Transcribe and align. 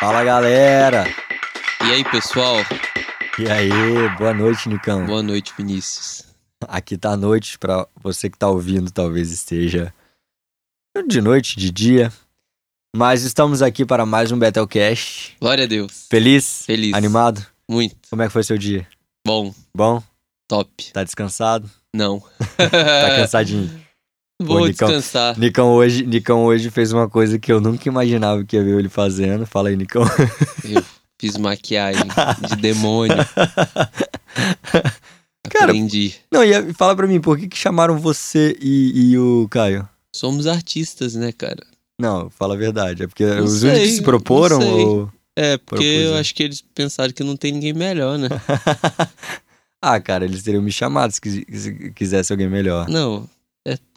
Fala 0.00 0.22
galera! 0.22 1.04
E 1.86 1.92
aí, 1.92 2.04
pessoal? 2.04 2.56
E 3.38 3.50
aí, 3.50 3.70
boa 4.18 4.34
noite, 4.34 4.68
Nicão. 4.68 5.06
Boa 5.06 5.22
noite, 5.22 5.52
Vinícius. 5.56 6.24
Aqui 6.68 6.98
tá 6.98 7.12
a 7.12 7.16
noite 7.16 7.58
pra 7.58 7.86
você 8.02 8.28
que 8.28 8.38
tá 8.38 8.48
ouvindo, 8.48 8.90
talvez 8.90 9.30
esteja 9.30 9.92
de 11.06 11.20
noite, 11.20 11.56
de 11.56 11.70
dia. 11.70 12.12
Mas 12.94 13.22
estamos 13.22 13.62
aqui 13.62 13.84
para 13.84 14.04
mais 14.04 14.30
um 14.32 14.38
Betelcast. 14.38 15.36
Glória 15.40 15.64
a 15.64 15.66
Deus. 15.66 16.06
Feliz? 16.10 16.64
Feliz. 16.66 16.94
Animado? 16.94 17.44
Muito. 17.68 17.96
Como 18.10 18.22
é 18.22 18.26
que 18.26 18.32
foi 18.32 18.42
seu 18.42 18.58
dia? 18.58 18.86
Bom, 19.26 19.54
Bom? 19.74 20.02
top. 20.48 20.92
Tá 20.92 21.04
descansado? 21.04 21.70
Não. 21.94 22.22
Tá 22.56 23.16
cansadinho? 23.16 23.70
Vou 24.40 24.58
Pô, 24.58 24.66
Nicão. 24.66 24.88
descansar. 24.88 25.38
Nicão 25.38 25.72
hoje, 25.72 26.04
Nicão 26.04 26.44
hoje 26.44 26.70
fez 26.70 26.92
uma 26.92 27.08
coisa 27.08 27.38
que 27.38 27.50
eu 27.50 27.60
nunca 27.60 27.88
imaginava 27.88 28.44
que 28.44 28.56
ia 28.56 28.62
ver 28.62 28.78
ele 28.78 28.88
fazendo. 28.88 29.46
Fala 29.46 29.70
aí, 29.70 29.76
Nicão. 29.76 30.02
Eu 30.62 30.84
fiz 31.18 31.38
maquiagem 31.38 32.06
de 32.48 32.56
demônio. 32.56 33.16
Cara, 35.48 35.66
Aprendi. 35.66 36.14
Não, 36.30 36.44
e 36.44 36.72
fala 36.74 36.94
pra 36.94 37.06
mim, 37.06 37.20
por 37.20 37.38
que, 37.38 37.48
que 37.48 37.56
chamaram 37.56 37.98
você 37.98 38.56
e, 38.60 39.12
e 39.12 39.18
o 39.18 39.48
Caio? 39.48 39.88
Somos 40.14 40.46
artistas, 40.46 41.14
né, 41.14 41.32
cara? 41.32 41.64
Não, 41.98 42.28
fala 42.28 42.54
a 42.54 42.58
verdade. 42.58 43.04
É 43.04 43.06
porque 43.06 43.24
Não 43.24 43.44
os 43.44 43.60
sei, 43.60 43.70
únicos 43.70 43.88
que 43.88 43.96
se 43.96 44.02
proporam 44.02 44.60
ou... 44.60 45.12
É, 45.34 45.56
porque 45.58 45.84
eu 45.84 46.14
acho 46.16 46.34
que 46.34 46.42
eles 46.42 46.62
pensaram 46.74 47.12
que 47.12 47.22
não 47.22 47.36
tem 47.36 47.52
ninguém 47.52 47.72
melhor, 47.74 48.18
né? 48.18 48.28
ah, 49.82 50.00
cara, 50.00 50.24
eles 50.24 50.42
teriam 50.42 50.62
me 50.62 50.72
chamado 50.72 51.12
se 51.12 51.20
quisesse 51.94 52.32
alguém 52.32 52.48
melhor. 52.48 52.88
Não, 52.88 53.28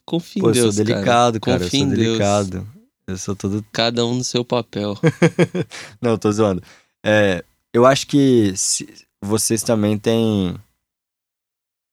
confia 0.09 0.41
Pô, 0.41 0.47
em 0.47 0.49
eu 0.49 0.53
Deus, 0.63 0.75
sou 0.75 0.83
delicado, 0.83 1.39
cara. 1.39 1.59
Confia 1.59 1.65
eu 1.65 1.69
sou 1.69 1.79
em 1.79 1.89
Deus. 1.89 1.99
delicado. 2.07 2.67
Eu 3.05 3.17
sou 3.17 3.35
todo. 3.35 3.65
Cada 3.71 4.05
um 4.05 4.15
no 4.15 4.23
seu 4.23 4.43
papel. 4.43 4.97
Não, 6.01 6.11
eu 6.11 6.17
tô 6.17 6.31
zoando. 6.31 6.63
É, 7.03 7.43
eu 7.71 7.85
acho 7.85 8.07
que 8.07 8.53
vocês 9.21 9.61
também 9.61 9.97
têm. 9.97 10.55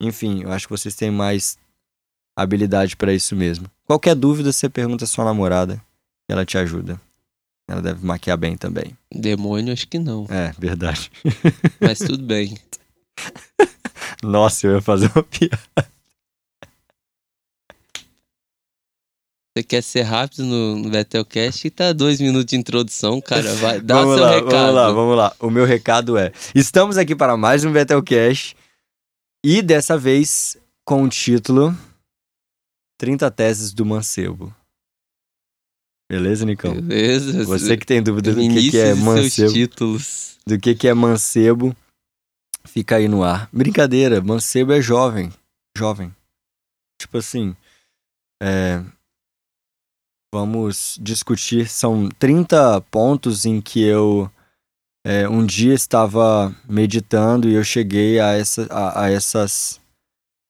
Enfim, 0.00 0.42
eu 0.42 0.52
acho 0.52 0.66
que 0.66 0.72
vocês 0.72 0.94
têm 0.94 1.10
mais 1.10 1.58
habilidade 2.36 2.96
pra 2.96 3.12
isso 3.12 3.36
mesmo. 3.36 3.70
Qualquer 3.86 4.14
dúvida, 4.14 4.52
você 4.52 4.68
pergunta 4.68 5.04
à 5.04 5.06
sua 5.06 5.24
namorada, 5.24 5.76
que 6.26 6.32
ela 6.32 6.44
te 6.44 6.58
ajuda. 6.58 7.00
Ela 7.68 7.82
deve 7.82 8.04
maquiar 8.04 8.36
bem 8.36 8.56
também. 8.56 8.96
Demônio, 9.12 9.72
acho 9.72 9.88
que 9.88 9.98
não. 9.98 10.26
É, 10.30 10.52
verdade. 10.58 11.10
Mas 11.80 11.98
tudo 11.98 12.22
bem. 12.22 12.56
Nossa, 14.22 14.66
eu 14.66 14.74
ia 14.74 14.82
fazer 14.82 15.10
uma 15.14 15.22
piada. 15.24 15.95
Você 19.56 19.62
quer 19.62 19.82
ser 19.82 20.02
rápido 20.02 20.44
no, 20.44 20.76
no 20.76 20.90
Betelcast 20.90 21.66
e 21.66 21.70
tá 21.70 21.90
dois 21.90 22.20
minutos 22.20 22.44
de 22.44 22.56
introdução, 22.56 23.22
cara. 23.22 23.54
Vai, 23.54 23.80
dá 23.80 24.02
vamos 24.02 24.16
seu 24.16 24.24
lá, 24.24 24.30
recado. 24.32 24.50
Vamos 24.50 24.74
lá, 24.74 24.92
vamos 24.92 25.16
lá. 25.16 25.36
O 25.40 25.48
meu 25.48 25.64
recado 25.64 26.18
é: 26.18 26.30
estamos 26.54 26.98
aqui 26.98 27.16
para 27.16 27.38
mais 27.38 27.64
um 27.64 27.72
Betelcast 27.72 28.54
e 29.42 29.62
dessa 29.62 29.96
vez 29.96 30.58
com 30.84 31.04
o 31.04 31.08
título 31.08 31.74
30 32.98 33.30
Teses 33.30 33.72
do 33.72 33.86
Mancebo. 33.86 34.54
Beleza, 36.12 36.44
Nicão? 36.44 36.74
Beleza. 36.74 37.42
Você 37.44 37.78
que 37.78 37.86
tem 37.86 38.02
dúvida 38.02 38.34
do 38.34 38.38
que, 38.38 38.70
que 38.70 38.78
é 38.78 38.94
mancebo, 38.94 39.52
títulos. 39.54 40.36
do 40.46 40.60
que, 40.60 40.74
que 40.74 40.86
é 40.86 40.92
mancebo, 40.92 41.74
fica 42.66 42.96
aí 42.96 43.08
no 43.08 43.24
ar. 43.24 43.48
Brincadeira, 43.50 44.20
mancebo 44.20 44.74
é 44.74 44.82
jovem. 44.82 45.32
Jovem. 45.74 46.14
Tipo 47.00 47.16
assim, 47.16 47.56
é, 48.42 48.82
vamos 50.34 50.98
discutir. 51.00 51.68
São 51.68 52.08
30 52.18 52.80
pontos 52.90 53.44
em 53.44 53.60
que 53.60 53.82
eu 53.82 54.30
é, 55.06 55.28
um 55.28 55.46
dia 55.46 55.72
estava 55.72 56.54
meditando 56.68 57.48
e 57.48 57.54
eu 57.54 57.62
cheguei 57.62 58.18
a, 58.18 58.32
essa, 58.32 58.66
a, 58.70 59.04
a 59.04 59.10
essas 59.10 59.80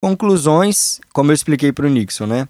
conclusões, 0.03 1.01
como 1.13 1.31
eu 1.31 1.35
expliquei 1.35 1.73
para 1.73 1.87
o 1.87 1.91
Nixon, 1.91 2.27
né? 2.27 2.49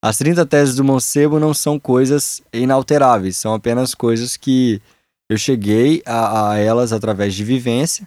As 0.00 0.18
30 0.18 0.46
teses 0.46 0.76
do 0.76 0.84
mancebo 0.84 1.40
não 1.40 1.52
são 1.52 1.78
coisas 1.78 2.40
inalteráveis, 2.52 3.36
são 3.36 3.52
apenas 3.52 3.94
coisas 3.94 4.36
que 4.36 4.80
eu 5.28 5.36
cheguei 5.36 6.02
a, 6.06 6.50
a 6.50 6.58
elas 6.58 6.92
através 6.92 7.34
de 7.34 7.42
vivência 7.42 8.06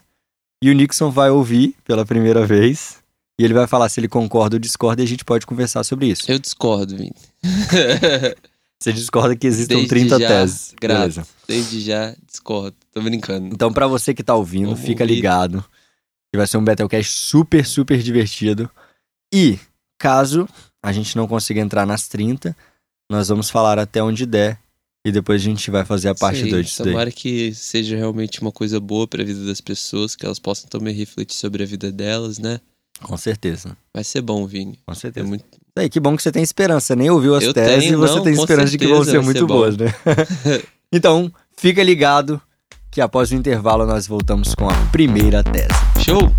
e 0.63 0.69
o 0.69 0.73
Nixon 0.73 1.11
vai 1.11 1.29
ouvir 1.29 1.75
pela 1.83 2.05
primeira 2.05 2.45
vez 2.45 3.01
e 3.37 3.43
ele 3.43 3.53
vai 3.53 3.67
falar 3.67 3.89
se 3.89 3.99
ele 3.99 4.07
concorda 4.07 4.55
ou 4.55 4.59
discorda 4.59 5.01
e 5.01 5.05
a 5.05 5.07
gente 5.07 5.25
pode 5.25 5.45
conversar 5.45 5.83
sobre 5.83 6.07
isso. 6.07 6.31
Eu 6.31 6.39
discordo, 6.39 6.95
Vini. 6.95 7.15
Você 8.81 8.91
discorda 8.91 9.35
que 9.35 9.45
existam 9.45 9.75
Desde 9.75 9.89
30 9.89 10.19
já, 10.19 10.27
teses. 10.27 10.73
grato. 10.81 10.97
Beleza. 10.99 11.27
Desde 11.47 11.81
já 11.81 12.15
discordo. 12.25 12.75
Tô 12.91 12.99
brincando. 13.01 13.53
Então, 13.53 13.71
pra 13.71 13.85
você 13.85 14.11
que 14.13 14.23
tá 14.23 14.33
ouvindo, 14.33 14.69
Vamos 14.69 14.81
fica 14.81 15.03
ouvir. 15.03 15.13
ligado. 15.15 15.63
Que 16.33 16.37
vai 16.37 16.47
ser 16.47 16.57
um 16.57 16.63
Battlecast 16.63 17.11
super, 17.11 17.63
super 17.65 18.01
divertido. 18.01 18.69
E, 19.33 19.59
caso 19.99 20.47
a 20.83 20.91
gente 20.91 21.15
não 21.15 21.27
consiga 21.27 21.61
entrar 21.61 21.85
nas 21.85 22.07
30, 22.07 22.55
nós 23.11 23.27
vamos 23.27 23.51
falar 23.51 23.77
até 23.77 24.01
onde 24.01 24.25
der. 24.25 24.59
E 25.05 25.11
depois 25.11 25.41
a 25.41 25.45
gente 25.45 25.69
vai 25.69 25.85
fazer 25.85 26.09
a 26.09 26.15
parte 26.15 26.41
Sei, 26.41 26.49
2 26.51 26.65
disso 26.65 26.83
daí. 26.83 26.93
Tomara 26.93 27.11
que 27.11 27.53
seja 27.53 27.95
realmente 27.95 28.41
uma 28.41 28.51
coisa 28.51 28.79
boa 28.79 29.07
pra 29.07 29.23
vida 29.23 29.45
das 29.45 29.59
pessoas, 29.61 30.15
que 30.15 30.25
elas 30.25 30.39
possam 30.39 30.67
também 30.69 30.93
refletir 30.93 31.35
sobre 31.35 31.61
a 31.63 31.65
vida 31.67 31.91
delas, 31.91 32.37
né? 32.39 32.59
Com 33.01 33.17
certeza. 33.17 33.75
Vai 33.93 34.03
ser 34.03 34.21
bom, 34.21 34.45
Vini. 34.47 34.79
Com 34.85 34.91
É 34.91 34.95
certeza. 34.95 35.27
muito... 35.27 35.45
Aí, 35.73 35.87
que 35.89 36.01
bom 36.01 36.17
que 36.17 36.21
você 36.21 36.33
tem 36.33 36.43
esperança. 36.43 36.97
Nem 36.97 37.09
ouviu 37.09 37.33
as 37.33 37.45
Eu 37.45 37.53
teses 37.53 37.85
tenho, 37.85 37.93
e 37.93 37.95
você 37.95 38.15
não, 38.15 38.23
tem 38.23 38.33
esperança 38.33 38.71
de 38.71 38.77
que 38.77 38.87
vão 38.87 39.05
ser 39.05 39.21
muito 39.21 39.39
ser 39.39 39.45
boas, 39.45 39.77
né? 39.77 39.93
então, 40.91 41.31
fica 41.55 41.81
ligado 41.81 42.41
que 42.91 42.99
após 42.99 43.31
o 43.31 43.35
intervalo 43.35 43.85
nós 43.85 44.05
voltamos 44.05 44.53
com 44.53 44.69
a 44.69 44.73
primeira 44.91 45.41
tese. 45.41 45.69
Show! 46.03 46.29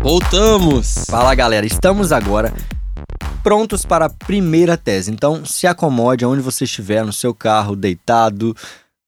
Voltamos! 0.00 1.04
Fala 1.08 1.34
galera, 1.34 1.66
estamos 1.66 2.12
agora 2.12 2.52
prontos 3.42 3.84
para 3.84 4.06
a 4.06 4.10
primeira 4.10 4.76
tese. 4.76 5.10
Então 5.10 5.44
se 5.44 5.66
acomode 5.66 6.24
aonde 6.24 6.40
você 6.40 6.62
estiver, 6.62 7.04
no 7.04 7.12
seu 7.12 7.34
carro, 7.34 7.74
deitado, 7.74 8.54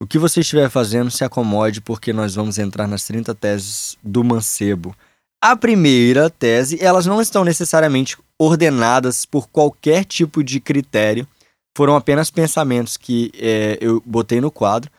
o 0.05 0.07
que 0.07 0.19
você 0.19 0.41
estiver 0.41 0.69
fazendo, 0.69 1.11
se 1.11 1.25
acomode, 1.25 1.81
porque 1.81 2.13
nós 2.13 2.35
vamos 2.35 2.59
entrar 2.59 2.87
nas 2.87 3.05
30 3.05 3.35
teses 3.35 3.97
do 4.03 4.23
mancebo. 4.23 4.95
A 5.43 5.57
primeira 5.57 6.29
tese, 6.29 6.79
elas 6.79 7.07
não 7.07 7.23
estão 7.23 7.43
necessariamente 7.43 8.19
ordenadas 8.39 9.25
por 9.25 9.49
qualquer 9.49 10.05
tipo 10.05 10.45
de 10.45 10.61
critério, 10.61 11.27
foram 11.75 11.97
apenas 11.97 12.31
pensamentos 12.31 12.99
que 12.99 13.33
é, 13.37 13.79
eu 13.81 14.03
botei 14.05 14.43
no 14.43 14.51
quadro. 14.51 14.91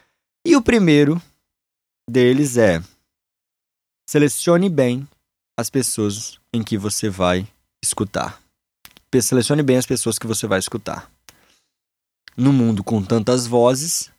E 0.44 0.56
o 0.56 0.62
primeiro 0.62 1.22
deles 2.10 2.58
é: 2.58 2.82
selecione 4.10 4.70
bem 4.70 5.08
as 5.56 5.70
pessoas 5.70 6.40
em 6.52 6.64
que 6.64 6.80
você 6.80 7.10
vai 7.10 7.48
escutar. 7.84 8.42
Selecione 9.22 9.62
bem 9.62 9.78
as 9.78 9.86
pessoas 9.86 10.18
que 10.18 10.26
você 10.26 10.48
vai 10.48 10.58
escutar. 10.58 11.12
No 12.36 12.52
mundo 12.52 12.84
com 12.84 13.04
tantas 13.04 13.46
vozes, 13.48 14.12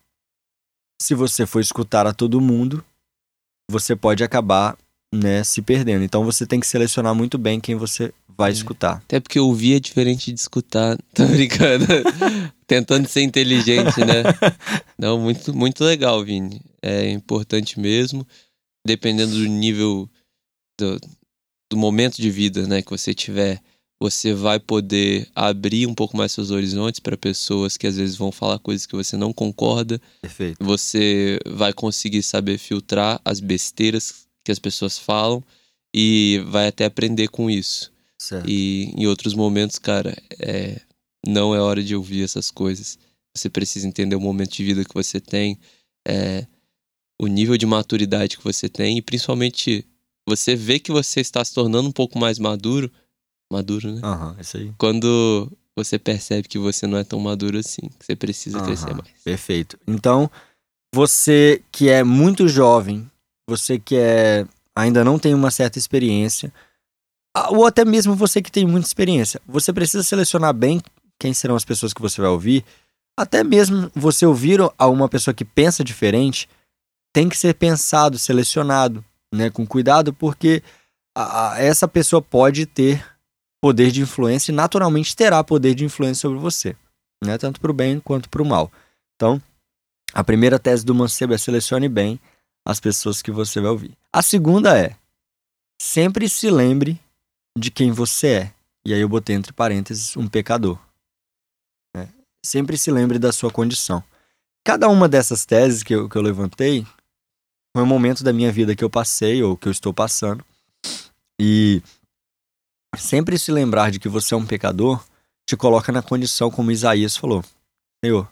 se 1.01 1.15
você 1.15 1.47
for 1.47 1.61
escutar 1.61 2.07
a 2.07 2.13
todo 2.13 2.41
mundo, 2.41 2.85
você 3.71 3.95
pode 3.97 4.23
acabar 4.25 4.77
né, 5.15 5.43
se 5.45 5.63
perdendo. 5.63 6.05
Então 6.05 6.25
você 6.25 6.47
tem 6.47 6.61
que 6.61 6.67
selecionar 6.67 7.15
muito 7.15 7.39
bem 7.39 7.61
quem 7.61 7.75
você 7.75 8.13
vai 8.37 8.51
É. 8.51 8.55
escutar. 8.55 8.97
Até 8.97 9.19
porque 9.21 9.39
ouvir 9.41 9.75
é 9.77 9.81
diferente 9.81 10.33
de 10.33 10.39
escutar. 10.39 10.99
Tô 11.15 11.27
brincando. 11.27 11.87
Tentando 12.67 13.09
ser 13.09 13.23
inteligente, 13.23 14.01
né? 14.01 14.25
Não, 14.99 15.19
muito, 15.19 15.55
muito 15.55 15.85
legal, 15.85 16.23
Vini. 16.25 16.61
É 16.83 17.09
importante 17.11 17.79
mesmo. 17.79 18.27
Dependendo 18.87 19.33
do 19.37 19.47
nível 19.47 20.09
do, 20.79 21.01
do 21.71 21.77
momento 21.77 22.17
de 22.21 22.31
vida, 22.31 22.67
né, 22.67 22.83
que 22.83 22.91
você 22.91 23.15
tiver, 23.15 23.61
você 24.01 24.35
vai 24.35 24.61
poder 24.61 25.29
abrir 25.35 25.87
um 25.87 25.95
pouco 25.95 26.17
mais 26.17 26.33
seus 26.33 26.51
horizontes 26.51 27.01
para 27.01 27.17
pessoas 27.17 27.77
que 27.77 27.87
às 27.87 27.97
vezes 27.97 28.17
vão 28.17 28.31
falar 28.31 28.59
coisas 28.59 28.87
que 28.87 28.95
você 28.95 29.17
não 29.17 29.33
concorda. 29.33 30.01
Perfeito. 30.21 30.63
Você 30.63 31.39
vai 31.47 31.73
conseguir 31.73 32.23
saber 32.23 32.59
filtrar 32.59 33.21
as 33.25 33.41
besteiras 33.41 34.27
que 34.45 34.53
as 34.53 34.59
pessoas 34.59 34.99
falam 34.99 35.43
e 35.95 36.43
vai 36.49 36.69
até 36.69 36.85
aprender 36.85 37.29
com 37.29 37.51
isso. 37.51 37.91
Certo. 38.19 38.49
E 38.49 38.93
em 38.97 39.07
outros 39.07 39.35
momentos, 39.35 39.79
cara, 39.79 40.17
é, 40.39 40.81
não 41.27 41.55
é 41.55 41.61
hora 41.61 41.83
de 41.83 41.97
ouvir 41.97 42.23
essas 42.23 42.51
coisas. 42.51 42.99
Você 43.35 43.49
precisa 43.49 43.89
entender 43.89 44.17
o 44.17 44.21
momento 44.21 44.53
de 44.53 44.65
vida 44.65 44.85
que 44.85 44.95
você 44.95 45.21
tem, 45.21 45.59
é, 46.07 46.47
o 47.21 47.27
nível 47.27 47.57
de 47.57 47.65
maturidade 47.65 48.37
que 48.37 48.45
você 48.45 48.69
tem 48.69 48.99
e 48.99 49.03
principalmente 49.03 49.87
você 50.29 50.55
vê 50.55 50.79
que 50.79 50.93
você 50.93 51.21
está 51.21 51.43
se 51.45 51.55
tornando 51.55 51.89
um 51.89 51.93
pouco 51.93 52.19
mais 52.19 52.39
maduro, 52.39 52.91
maduro, 53.53 53.93
né? 53.93 54.01
Aham, 54.03 54.37
isso 54.41 54.57
aí. 54.57 54.73
Quando 54.79 55.51
você 55.77 55.99
percebe 55.99 56.49
que 56.49 56.59
você 56.59 56.87
não 56.87 56.99
é 56.99 57.05
tão 57.05 57.21
maduro 57.21 57.59
assim, 57.59 57.89
que 57.99 58.07
você 58.07 58.17
precisa 58.17 58.61
crescer 58.63 58.91
Aham, 58.91 58.97
mais. 59.03 59.23
Perfeito. 59.23 59.79
Então, 59.87 60.31
você 60.95 61.63
que 61.71 61.89
é 61.89 62.03
muito 62.03 62.49
jovem, 62.49 63.11
você 63.49 63.79
que 63.79 63.97
é, 63.97 64.47
ainda 64.75 65.05
não 65.05 65.19
tem 65.19 65.35
uma 65.35 65.51
certa 65.51 65.79
experiência, 65.79 66.53
ou 67.51 67.67
até 67.67 67.85
mesmo 67.85 68.15
você 68.15 68.41
que 68.41 68.51
tem 68.51 68.67
muita 68.67 68.87
experiência. 68.87 69.41
Você 69.47 69.73
precisa 69.73 70.03
selecionar 70.03 70.55
bem 70.55 70.81
quem 71.19 71.35
serão 71.35 71.55
as 71.55 71.65
pessoas 71.65 71.93
que 71.93 72.01
você 72.01 72.21
vai 72.21 72.31
ouvir. 72.31 72.65
Até 73.19 73.45
mesmo 73.45 73.91
você 73.95 74.25
ouvir 74.25 74.61
a 74.79 74.87
uma 74.87 75.09
pessoa 75.09 75.35
que 75.35 75.45
pensa 75.45 75.85
diferente, 75.85 76.49
tem 77.13 77.29
que 77.29 77.37
ser 77.37 77.55
pensado, 77.55 78.19
selecionado, 78.19 79.05
né, 79.33 79.51
com 79.51 79.67
cuidado, 79.67 80.13
porque 80.13 80.63
a, 81.15 81.53
a, 81.53 81.63
essa 81.63 81.89
pessoa 81.89 82.21
pode 82.21 82.67
ter 82.67 83.05
poder 83.67 83.91
de 83.91 84.01
influência 84.01 84.53
e 84.53 84.55
naturalmente 84.55 85.17
terá 85.17 85.43
poder 85.43 85.75
de 85.75 85.85
influência 85.85 86.21
sobre 86.21 86.39
você, 86.39 86.77
né, 87.21 87.37
tanto 87.37 87.61
para 87.61 87.73
o 87.73 87.75
bem 87.75 87.99
quanto 87.99 88.31
para 88.31 88.41
o 88.41 88.47
mal. 88.47 88.71
Então, 89.17 89.43
a 90.13 90.23
primeira 90.23 90.57
tese 90.57 90.87
do 90.87 90.95
Mancebo 90.95 91.35
é 91.35 91.39
selecione 91.39 91.89
bem 91.89 92.21
as 92.65 92.79
pessoas 92.79 93.21
que 93.21 93.33
você 93.33 93.61
vai 93.61 93.73
ouvir. 93.73 93.99
A 94.13 94.23
segunda 94.23 94.79
é 94.79 94.95
sempre 95.83 96.29
se 96.29 96.49
lembre 96.49 97.01
de 97.59 97.73
quem 97.73 97.91
você 97.91 98.27
é. 98.29 98.53
E 98.85 98.95
aí 98.95 99.01
eu 99.01 99.09
botei 99.09 99.35
entre 99.35 99.53
parênteses 99.53 100.17
um 100.17 100.29
pecador. 100.29 100.79
Né? 101.93 102.09
Sempre 102.45 102.79
se 102.79 102.93
lembre 102.93 103.19
da 103.19 103.33
sua 103.33 103.51
condição. 103.51 104.01
Cada 104.65 104.89
uma 104.89 105.09
dessas 105.09 105.45
teses 105.45 105.83
que 105.83 105.93
eu, 105.93 106.09
que 106.09 106.15
eu 106.15 106.23
levantei 106.23 106.87
foi 107.77 107.83
um 107.83 107.87
momento 107.87 108.23
da 108.23 108.33
minha 108.33 108.53
vida 108.53 108.77
que 108.77 108.85
eu 108.85 108.91
passei 108.91 109.43
ou 109.43 109.57
que 109.57 109.67
eu 109.67 109.73
estou 109.73 109.93
passando. 109.93 110.45
E 111.37 111.83
sempre 112.97 113.39
se 113.39 113.53
lembrar 113.53 113.91
de 113.91 113.99
que 113.99 114.09
você 114.09 114.35
é 114.35 114.37
um 114.37 114.47
pecador 114.47 115.05
te 115.47 115.57
coloca 115.57 115.93
na 115.93 116.03
condição 116.03 116.51
como 116.51 116.73
Isaías 116.73 117.17
falou. 117.17 117.45
Senhor, 118.05 118.29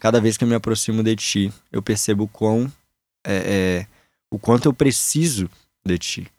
cada 0.00 0.20
vez 0.20 0.36
que 0.36 0.44
eu 0.44 0.48
me 0.48 0.54
aproximo 0.54 1.02
de 1.02 1.14
ti, 1.14 1.52
eu 1.70 1.82
percebo 1.82 2.24
o 2.24 2.28
quão 2.28 2.70
é, 3.24 3.34
é, 3.34 3.86
o 4.30 4.38
quanto 4.38 4.66
eu 4.66 4.74
preciso 4.74 5.48
de 5.84 5.98
ti. 5.98 6.32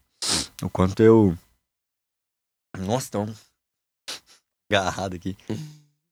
O 0.62 0.70
quanto 0.70 1.02
eu 1.02 1.38
nossa, 2.78 3.12
tão 3.12 3.34
agarrado 4.70 5.16
aqui. 5.16 5.38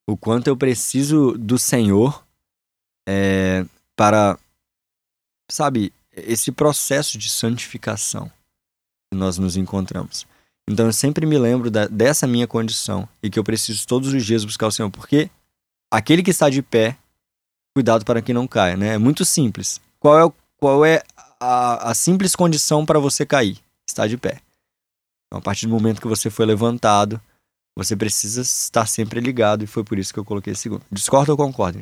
O 0.08 0.18
quanto 0.18 0.48
eu 0.48 0.58
preciso 0.58 1.38
do 1.38 1.58
Senhor 1.58 2.26
é, 3.08 3.66
para, 3.96 4.38
sabe, 5.50 5.94
esse 6.12 6.52
processo 6.52 7.18
de 7.18 7.30
santificação 7.30 8.32
que 9.12 9.18
nós 9.18 9.38
nos 9.38 9.56
encontramos. 9.56 10.28
Então 10.70 10.86
eu 10.86 10.94
sempre 10.94 11.26
me 11.26 11.36
lembro 11.36 11.72
da, 11.72 11.88
dessa 11.88 12.28
minha 12.28 12.48
condição 12.48 13.10
e 13.24 13.30
que 13.30 13.40
eu 13.40 13.44
preciso 13.44 13.88
todos 13.88 14.14
os 14.14 14.24
dias 14.24 14.46
buscar 14.46 14.68
o 14.68 14.72
Senhor, 14.72 14.92
porque 14.92 15.28
aquele 15.92 16.22
que 16.22 16.30
está 16.30 16.48
de 16.48 16.62
pé, 16.62 16.96
cuidado 17.76 18.06
para 18.06 18.22
que 18.22 18.32
não 18.32 18.48
caia, 18.48 18.78
né? 18.78 18.94
É 18.94 18.98
muito 19.00 19.26
simples. 19.26 19.82
Qual 20.00 20.28
é, 20.28 20.32
qual 20.58 20.86
é 20.86 21.02
a, 21.40 21.90
a 21.90 21.94
simples 21.96 22.36
condição 22.36 22.86
para 22.86 23.00
você 23.00 23.26
cair? 23.26 23.58
Estar 23.90 24.08
de 24.08 24.16
pé. 24.16 24.42
Então, 25.26 25.40
a 25.40 25.42
partir 25.42 25.66
do 25.66 25.74
momento 25.74 26.00
que 26.00 26.08
você 26.08 26.30
foi 26.30 26.46
levantado, 26.46 27.20
você 27.76 27.96
precisa 27.96 28.42
estar 28.42 28.86
sempre 28.86 29.20
ligado, 29.20 29.64
e 29.64 29.68
foi 29.68 29.84
por 29.84 29.98
isso 29.98 30.14
que 30.14 30.20
eu 30.20 30.26
coloquei 30.26 30.54
esse 30.54 30.64
segundo. 30.64 30.84
Discorda 30.92 31.32
ou 31.32 31.38
concorda? 31.38 31.82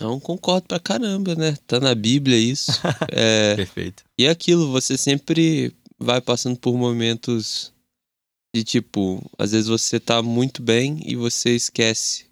Não, 0.00 0.18
concordo 0.18 0.66
pra 0.66 0.80
caramba, 0.80 1.36
né? 1.36 1.56
Tá 1.68 1.78
na 1.78 1.94
Bíblia 1.94 2.36
isso. 2.36 2.72
É... 3.12 3.54
Perfeito. 3.54 4.02
E 4.18 4.26
é 4.26 4.30
aquilo, 4.30 4.72
você 4.72 4.98
sempre 4.98 5.72
vai 5.98 6.20
passando 6.20 6.58
por 6.58 6.76
momentos 6.76 7.73
de 8.54 8.62
tipo, 8.62 9.20
às 9.36 9.50
vezes 9.50 9.66
você 9.66 9.98
tá 9.98 10.22
muito 10.22 10.62
bem 10.62 11.02
e 11.04 11.16
você 11.16 11.56
esquece 11.56 12.26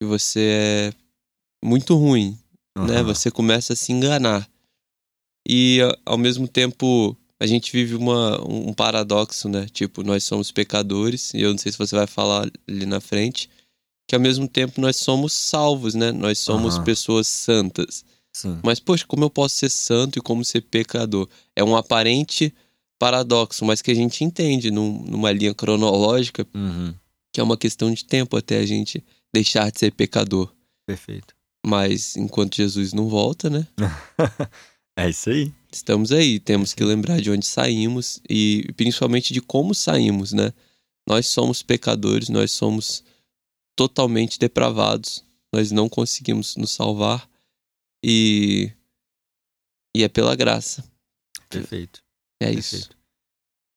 que 0.00 0.06
você 0.06 0.40
é 0.40 0.92
muito 1.64 1.96
ruim, 1.96 2.38
uhum. 2.78 2.86
né? 2.86 3.02
Você 3.02 3.28
começa 3.28 3.72
a 3.72 3.76
se 3.76 3.90
enganar. 3.92 4.48
E 5.48 5.80
ao 6.06 6.16
mesmo 6.16 6.46
tempo 6.46 7.16
a 7.40 7.46
gente 7.46 7.72
vive 7.72 7.96
uma, 7.96 8.40
um 8.48 8.72
paradoxo, 8.72 9.48
né? 9.48 9.66
Tipo, 9.72 10.04
nós 10.04 10.22
somos 10.22 10.52
pecadores, 10.52 11.34
e 11.34 11.42
eu 11.42 11.50
não 11.50 11.58
sei 11.58 11.72
se 11.72 11.78
você 11.78 11.96
vai 11.96 12.06
falar 12.06 12.48
ali 12.68 12.86
na 12.86 13.00
frente, 13.00 13.50
que 14.06 14.14
ao 14.14 14.20
mesmo 14.20 14.46
tempo 14.46 14.80
nós 14.80 14.94
somos 14.94 15.32
salvos, 15.32 15.92
né? 15.92 16.12
Nós 16.12 16.38
somos 16.38 16.76
uhum. 16.76 16.84
pessoas 16.84 17.26
santas. 17.26 18.04
Sim. 18.32 18.60
Mas, 18.62 18.78
poxa, 18.78 19.04
como 19.08 19.24
eu 19.24 19.30
posso 19.30 19.56
ser 19.56 19.70
santo 19.70 20.20
e 20.20 20.22
como 20.22 20.44
ser 20.44 20.60
pecador? 20.60 21.28
É 21.56 21.64
um 21.64 21.76
aparente 21.76 22.54
paradoxo, 23.02 23.64
mas 23.64 23.82
que 23.82 23.90
a 23.90 23.94
gente 23.94 24.22
entende 24.22 24.70
num, 24.70 25.02
numa 25.02 25.32
linha 25.32 25.52
cronológica, 25.52 26.46
uhum. 26.54 26.94
que 27.32 27.40
é 27.40 27.42
uma 27.42 27.56
questão 27.56 27.92
de 27.92 28.04
tempo 28.04 28.36
até 28.36 28.58
a 28.58 28.66
gente 28.66 29.02
deixar 29.34 29.72
de 29.72 29.80
ser 29.80 29.90
pecador. 29.92 30.54
Perfeito. 30.86 31.34
Mas 31.66 32.16
enquanto 32.16 32.56
Jesus 32.56 32.92
não 32.92 33.08
volta, 33.08 33.50
né? 33.50 33.66
é 34.96 35.10
isso 35.10 35.30
aí 35.30 35.52
estamos 35.76 36.12
aí, 36.12 36.38
temos 36.38 36.74
que 36.74 36.84
lembrar 36.84 37.20
de 37.20 37.30
onde 37.30 37.46
saímos 37.46 38.20
e 38.28 38.70
principalmente 38.76 39.32
de 39.32 39.40
como 39.40 39.74
saímos, 39.74 40.32
né? 40.32 40.52
Nós 41.08 41.26
somos 41.26 41.62
pecadores, 41.62 42.28
nós 42.28 42.52
somos 42.52 43.02
totalmente 43.74 44.38
depravados, 44.38 45.24
nós 45.52 45.72
não 45.72 45.88
conseguimos 45.88 46.56
nos 46.56 46.70
salvar 46.70 47.28
e 48.04 48.70
e 49.94 50.02
é 50.04 50.08
pela 50.08 50.36
graça. 50.36 50.84
Perfeito. 51.48 52.02
É 52.42 52.52
Perfeito. 52.52 52.58
isso. 52.58 52.90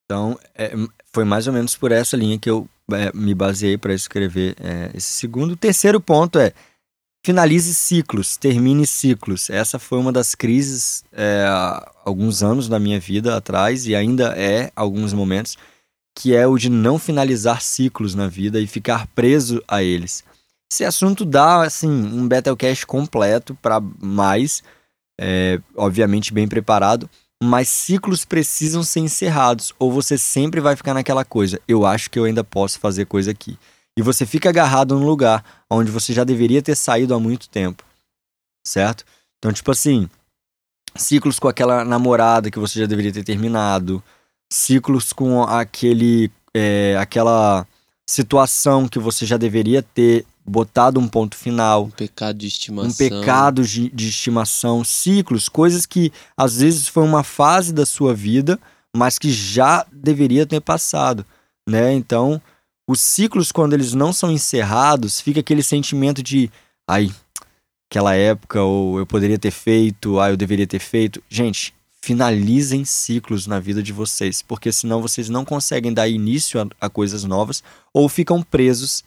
Então, 0.05 0.39
é, 0.53 0.73
foi 1.11 1.23
mais 1.23 1.47
ou 1.47 1.53
menos 1.53 1.75
por 1.75 1.91
essa 1.91 2.15
linha 2.15 2.37
que 2.37 2.49
eu 2.49 2.67
é, 2.91 3.11
me 3.13 3.33
baseei 3.33 3.77
para 3.77 3.93
escrever 3.93 4.55
é, 4.59 4.91
esse 4.93 5.13
segundo. 5.13 5.53
O 5.53 5.57
terceiro 5.57 5.99
ponto 5.99 6.37
é 6.37 6.53
finalize 7.25 7.73
ciclos, 7.73 8.37
termine 8.37 8.85
ciclos. 8.85 9.49
Essa 9.49 9.79
foi 9.79 9.97
uma 9.97 10.11
das 10.11 10.35
crises 10.35 11.03
é, 11.11 11.43
há 11.47 11.91
alguns 12.05 12.43
anos 12.43 12.67
da 12.67 12.79
minha 12.79 12.99
vida 12.99 13.35
atrás 13.35 13.87
e 13.87 13.95
ainda 13.95 14.37
é 14.37 14.71
alguns 14.75 15.11
momentos 15.11 15.57
que 16.17 16.35
é 16.35 16.47
o 16.47 16.57
de 16.57 16.69
não 16.69 16.97
finalizar 16.99 17.61
ciclos 17.61 18.15
na 18.15 18.27
vida 18.27 18.61
e 18.61 18.67
ficar 18.67 19.07
preso 19.07 19.61
a 19.67 19.81
eles. 19.83 20.23
Esse 20.71 20.85
assunto 20.85 21.25
dá 21.25 21.63
assim 21.63 21.89
um 21.89 22.27
Battlecast 22.27 22.85
completo 22.85 23.57
para 23.61 23.81
mais, 23.99 24.63
é, 25.19 25.59
obviamente 25.75 26.33
bem 26.33 26.47
preparado, 26.47 27.09
mas 27.45 27.69
ciclos 27.69 28.25
precisam 28.25 28.83
ser 28.83 28.99
encerrados 28.99 29.73
ou 29.79 29.91
você 29.91 30.17
sempre 30.17 30.59
vai 30.59 30.75
ficar 30.75 30.93
naquela 30.93 31.23
coisa. 31.23 31.59
Eu 31.67 31.85
acho 31.85 32.09
que 32.09 32.19
eu 32.19 32.25
ainda 32.25 32.43
posso 32.43 32.79
fazer 32.79 33.05
coisa 33.05 33.31
aqui 33.31 33.57
e 33.97 34.01
você 34.01 34.25
fica 34.25 34.49
agarrado 34.49 34.95
num 34.95 35.05
lugar 35.05 35.43
onde 35.69 35.89
você 35.89 36.13
já 36.13 36.23
deveria 36.23 36.61
ter 36.61 36.75
saído 36.75 37.13
há 37.13 37.19
muito 37.19 37.47
tempo, 37.47 37.83
certo? 38.65 39.05
Então, 39.37 39.53
tipo 39.53 39.71
assim, 39.71 40.09
ciclos 40.95 41.39
com 41.39 41.47
aquela 41.47 41.85
namorada 41.85 42.51
que 42.51 42.59
você 42.59 42.79
já 42.79 42.85
deveria 42.85 43.13
ter 43.13 43.23
terminado, 43.23 44.03
ciclos 44.51 45.13
com 45.13 45.43
aquele, 45.43 46.31
é, 46.53 46.97
aquela 46.99 47.65
situação 48.09 48.87
que 48.87 48.99
você 48.99 49.25
já 49.25 49.37
deveria 49.37 49.81
ter 49.81 50.25
botado 50.45 50.99
um 50.99 51.07
ponto 51.07 51.35
final. 51.35 51.85
Um 51.85 51.89
pecado 51.89 52.37
de 52.37 52.47
estimação. 52.47 52.89
Um 52.89 52.93
pecado 52.93 53.63
de, 53.63 53.89
de 53.89 54.09
estimação, 54.09 54.83
ciclos, 54.83 55.49
coisas 55.49 55.85
que 55.85 56.11
às 56.37 56.57
vezes 56.57 56.87
foi 56.87 57.03
uma 57.03 57.23
fase 57.23 57.73
da 57.73 57.85
sua 57.85 58.13
vida, 58.13 58.59
mas 58.95 59.17
que 59.17 59.31
já 59.31 59.85
deveria 59.91 60.45
ter 60.45 60.61
passado, 60.61 61.25
né? 61.67 61.93
Então, 61.93 62.41
os 62.87 63.01
ciclos, 63.01 63.51
quando 63.51 63.73
eles 63.73 63.93
não 63.93 64.13
são 64.13 64.31
encerrados, 64.31 65.19
fica 65.19 65.39
aquele 65.39 65.63
sentimento 65.63 66.21
de, 66.21 66.51
ai, 66.87 67.11
aquela 67.89 68.13
época, 68.13 68.61
ou 68.61 68.99
eu 68.99 69.05
poderia 69.05 69.39
ter 69.39 69.51
feito, 69.51 70.19
ai, 70.19 70.31
eu 70.31 70.37
deveria 70.37 70.67
ter 70.67 70.79
feito. 70.79 71.21
Gente, 71.27 71.73
finalizem 72.01 72.85
ciclos 72.85 73.47
na 73.47 73.59
vida 73.59 73.81
de 73.81 73.91
vocês, 73.91 74.43
porque 74.43 74.71
senão 74.71 75.01
vocês 75.01 75.27
não 75.27 75.43
conseguem 75.43 75.91
dar 75.91 76.07
início 76.07 76.61
a, 76.61 76.85
a 76.85 76.89
coisas 76.89 77.23
novas 77.23 77.63
ou 77.91 78.07
ficam 78.07 78.43
presos 78.43 79.03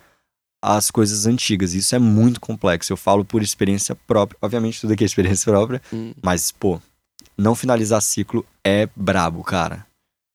às 0.62 0.90
coisas 0.90 1.26
antigas. 1.26 1.74
Isso 1.74 1.94
é 1.94 1.98
muito 1.98 2.40
complexo. 2.40 2.92
Eu 2.92 2.96
falo 2.96 3.24
por 3.24 3.42
experiência 3.42 3.94
própria. 3.94 4.38
Obviamente, 4.42 4.80
tudo 4.80 4.92
aqui 4.92 5.04
é 5.04 5.06
experiência 5.06 5.44
própria, 5.50 5.82
hum. 5.92 6.12
mas, 6.22 6.50
pô, 6.50 6.80
não 7.36 7.54
finalizar 7.54 8.02
ciclo 8.02 8.44
é 8.64 8.88
brabo, 8.94 9.42
cara. 9.42 9.86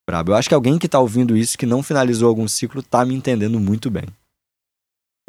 Brabo. 0.08 0.32
Eu 0.32 0.36
acho 0.36 0.50
que 0.50 0.56
alguém 0.56 0.78
que 0.78 0.88
tá 0.88 1.00
ouvindo 1.00 1.36
isso, 1.36 1.58
que 1.58 1.66
não 1.66 1.82
finalizou 1.82 2.28
algum 2.28 2.48
ciclo, 2.48 2.84
tá 2.84 3.06
me 3.06 3.14
entendendo 3.14 3.60
muito 3.60 3.90
bem. 3.90 4.06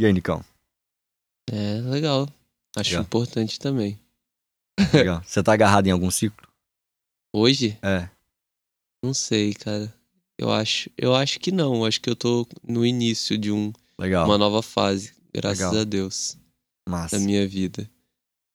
E 0.00 0.06
aí, 0.06 0.12
Nicão? 0.12 0.44
É, 1.50 1.80
legal. 1.82 2.28
Acho 2.76 2.90
legal. 2.90 3.04
importante 3.04 3.58
também. 3.58 3.98
Legal. 4.92 5.22
Você 5.24 5.42
tá 5.42 5.52
agarrado 5.52 5.86
em 5.86 5.90
algum 5.90 6.10
ciclo? 6.10 6.48
Hoje? 7.32 7.78
É. 7.82 8.08
Não 9.04 9.14
sei, 9.14 9.54
cara. 9.54 9.92
Eu 10.38 10.52
acho, 10.52 10.90
eu 10.98 11.14
acho 11.14 11.38
que 11.38 11.52
não. 11.52 11.84
Acho 11.84 12.00
que 12.00 12.10
eu 12.10 12.16
tô 12.16 12.46
no 12.66 12.84
início 12.84 13.38
de 13.38 13.52
um, 13.52 13.72
legal. 13.98 14.26
uma 14.26 14.38
nova 14.38 14.62
fase, 14.62 15.12
graças 15.32 15.66
legal. 15.66 15.80
a 15.80 15.84
Deus, 15.84 16.36
Massa. 16.88 17.18
da 17.18 17.24
minha 17.24 17.46
vida. 17.46 17.88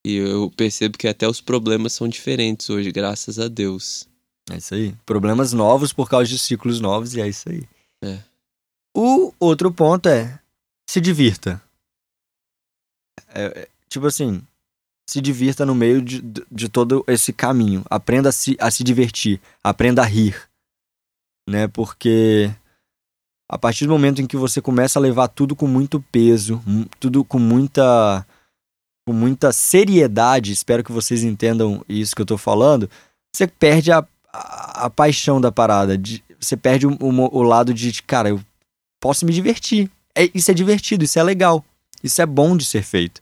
E 0.05 0.15
eu 0.15 0.51
percebo 0.55 0.97
que 0.97 1.07
até 1.07 1.27
os 1.27 1.41
problemas 1.41 1.93
são 1.93 2.07
diferentes 2.07 2.69
hoje, 2.69 2.91
graças 2.91 3.37
a 3.37 3.47
Deus. 3.47 4.07
É 4.49 4.57
isso 4.57 4.73
aí. 4.73 4.95
Problemas 5.05 5.53
novos 5.53 5.93
por 5.93 6.09
causa 6.09 6.27
de 6.27 6.39
ciclos 6.39 6.79
novos, 6.79 7.13
e 7.13 7.21
é 7.21 7.27
isso 7.27 7.49
aí. 7.49 7.63
É. 8.03 8.19
O 8.95 9.33
outro 9.39 9.71
ponto 9.71 10.09
é 10.09 10.39
se 10.89 10.99
divirta. 10.99 11.61
É, 13.33 13.45
é, 13.45 13.69
tipo 13.87 14.07
assim, 14.07 14.41
se 15.07 15.21
divirta 15.21 15.65
no 15.65 15.75
meio 15.75 16.01
de, 16.01 16.21
de 16.51 16.69
todo 16.69 17.03
esse 17.07 17.31
caminho. 17.31 17.83
Aprenda 17.89 18.29
a 18.29 18.31
se, 18.31 18.57
a 18.59 18.71
se 18.71 18.83
divertir, 18.83 19.39
aprenda 19.63 20.01
a 20.01 20.05
rir. 20.05 20.49
Né? 21.47 21.67
Porque 21.67 22.51
a 23.49 23.57
partir 23.57 23.87
do 23.87 23.91
momento 23.91 24.21
em 24.21 24.27
que 24.27 24.37
você 24.37 24.61
começa 24.61 24.99
a 24.99 25.01
levar 25.01 25.27
tudo 25.27 25.55
com 25.55 25.65
muito 25.65 25.99
peso, 26.11 26.61
tudo 26.99 27.25
com 27.25 27.39
muita 27.39 28.25
com 29.07 29.13
muita 29.13 29.51
seriedade, 29.51 30.51
espero 30.51 30.83
que 30.83 30.91
vocês 30.91 31.23
entendam 31.23 31.83
isso 31.89 32.15
que 32.15 32.21
eu 32.21 32.27
tô 32.27 32.37
falando, 32.37 32.87
você 33.35 33.47
perde 33.47 33.91
a, 33.91 34.05
a, 34.31 34.85
a 34.85 34.89
paixão 34.91 35.41
da 35.41 35.51
parada, 35.51 35.97
de, 35.97 36.23
você 36.39 36.55
perde 36.55 36.85
o, 36.85 36.91
o, 36.91 37.37
o, 37.37 37.41
lado 37.41 37.73
de, 37.73 38.03
cara, 38.03 38.29
eu 38.29 38.39
posso 39.01 39.25
me 39.25 39.33
divertir. 39.33 39.89
É, 40.15 40.29
isso 40.31 40.51
é 40.51 40.53
divertido, 40.53 41.03
isso 41.03 41.17
é 41.17 41.23
legal, 41.23 41.65
isso 42.03 42.21
é 42.21 42.25
bom 42.27 42.55
de 42.55 42.65
ser 42.65 42.83
feito, 42.83 43.19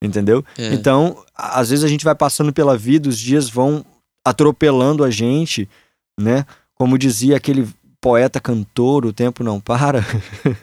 entendeu? 0.00 0.44
É. 0.56 0.72
Então, 0.72 1.24
às 1.34 1.70
vezes 1.70 1.84
a 1.84 1.88
gente 1.88 2.04
vai 2.04 2.14
passando 2.14 2.52
pela 2.52 2.78
vida, 2.78 3.08
os 3.08 3.18
dias 3.18 3.50
vão 3.50 3.84
atropelando 4.24 5.02
a 5.02 5.10
gente, 5.10 5.68
né? 6.16 6.46
Como 6.76 6.96
dizia 6.96 7.36
aquele 7.36 7.68
poeta 8.04 8.38
cantor, 8.38 9.06
o 9.06 9.14
tempo 9.14 9.42
não 9.42 9.58
para. 9.58 10.04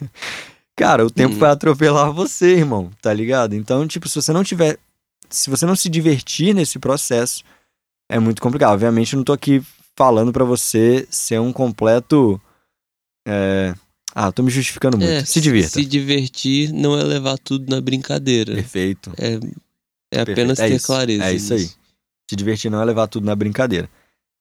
Cara, 0.78 1.04
o 1.04 1.10
tempo 1.10 1.34
uhum. 1.34 1.40
vai 1.40 1.50
atropelar 1.50 2.14
você, 2.14 2.56
irmão, 2.56 2.92
tá 3.02 3.12
ligado? 3.12 3.56
Então, 3.56 3.88
tipo, 3.88 4.08
se 4.08 4.14
você 4.14 4.32
não 4.32 4.44
tiver. 4.44 4.78
Se 5.28 5.50
você 5.50 5.66
não 5.66 5.76
se 5.76 5.90
divertir 5.90 6.54
nesse 6.54 6.78
processo, 6.78 7.44
é 8.08 8.20
muito 8.20 8.44
complicado. 8.44 8.74
Obviamente, 8.74 9.14
eu 9.14 9.18
não 9.18 9.24
tô 9.24 9.34
aqui 9.34 9.60
falando 9.96 10.32
para 10.32 10.46
você 10.46 11.08
ser 11.10 11.40
um 11.40 11.52
completo. 11.52 12.40
É... 13.28 13.74
Ah, 14.14 14.32
tô 14.32 14.44
me 14.44 14.52
justificando 14.52 14.98
muito. 14.98 15.10
É, 15.10 15.26
se 15.26 15.42
divirta. 15.42 15.70
Se 15.70 15.84
divertir 15.84 16.72
não 16.72 16.96
é 16.96 17.04
levar 17.04 17.40
tudo 17.40 17.74
na 17.74 17.82
brincadeira. 17.82 18.54
Perfeito. 18.54 19.12
É, 19.18 19.40
é 20.14 20.22
apenas 20.22 20.60
Perfeito. 20.60 20.62
É 20.62 20.68
ter 20.68 20.76
isso. 20.76 20.86
clareza. 20.86 21.26
É 21.26 21.34
isso 21.34 21.54
aí. 21.56 21.68
Se 22.30 22.36
divertir 22.36 22.70
não 22.70 22.82
é 22.82 22.86
levar 22.86 23.08
tudo 23.08 23.26
na 23.26 23.36
brincadeira. 23.36 23.90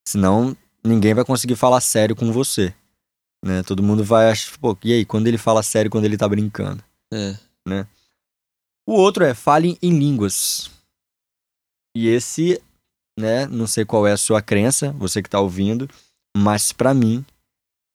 Senão, 0.06 0.54
ninguém 0.84 1.14
vai 1.14 1.24
conseguir 1.24 1.56
falar 1.56 1.80
sério 1.80 2.14
com 2.14 2.30
você. 2.30 2.74
Né? 3.44 3.62
Todo 3.62 3.82
mundo 3.82 4.04
vai 4.04 4.30
achar, 4.30 4.56
pô, 4.58 4.76
e 4.84 4.92
aí, 4.92 5.04
quando 5.04 5.26
ele 5.26 5.38
fala 5.38 5.62
sério, 5.62 5.90
quando 5.90 6.04
ele 6.04 6.16
tá 6.16 6.28
brincando? 6.28 6.82
É. 7.12 7.36
Né? 7.66 7.86
O 8.86 8.92
outro 8.92 9.24
é 9.24 9.34
fale 9.34 9.78
em 9.80 9.98
línguas. 9.98 10.70
E 11.96 12.08
esse, 12.08 12.60
né, 13.18 13.46
não 13.46 13.66
sei 13.66 13.84
qual 13.84 14.06
é 14.06 14.12
a 14.12 14.16
sua 14.16 14.42
crença, 14.42 14.92
você 14.92 15.22
que 15.22 15.30
tá 15.30 15.40
ouvindo, 15.40 15.88
mas 16.36 16.72
para 16.72 16.94
mim, 16.94 17.24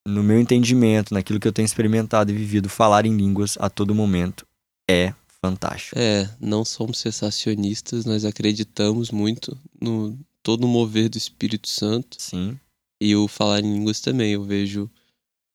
no 0.06 0.22
meu 0.22 0.38
entendimento, 0.38 1.14
naquilo 1.14 1.40
que 1.40 1.48
eu 1.48 1.52
tenho 1.52 1.66
experimentado 1.66 2.30
e 2.30 2.34
vivido, 2.34 2.68
falar 2.68 3.06
em 3.06 3.16
línguas 3.16 3.56
a 3.58 3.70
todo 3.70 3.94
momento 3.94 4.46
é 4.88 5.14
fantástico. 5.40 5.98
É, 5.98 6.28
não 6.40 6.64
somos 6.64 6.98
sensacionistas, 6.98 8.04
nós 8.04 8.24
acreditamos 8.24 9.10
muito 9.10 9.58
no 9.80 10.18
todo 10.42 10.64
o 10.64 10.68
mover 10.68 11.08
do 11.08 11.18
Espírito 11.18 11.68
Santo. 11.68 12.16
Sim. 12.20 12.58
E 13.02 13.16
o 13.16 13.26
falar 13.26 13.60
em 13.60 13.72
línguas 13.74 14.00
também, 14.00 14.32
eu 14.32 14.44
vejo 14.44 14.88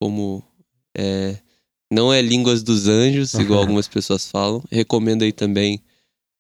como 0.02 0.44
é, 0.98 1.38
não 1.94 2.12
é 2.12 2.24
Línguas 2.24 2.64
dos 2.64 2.88
Anjos, 2.88 3.36
igual 3.36 3.60
algumas 3.60 3.88
pessoas 3.88 4.26
falam. 4.26 4.64
Recomendo 4.72 5.22
aí 5.22 5.32
também 5.32 5.80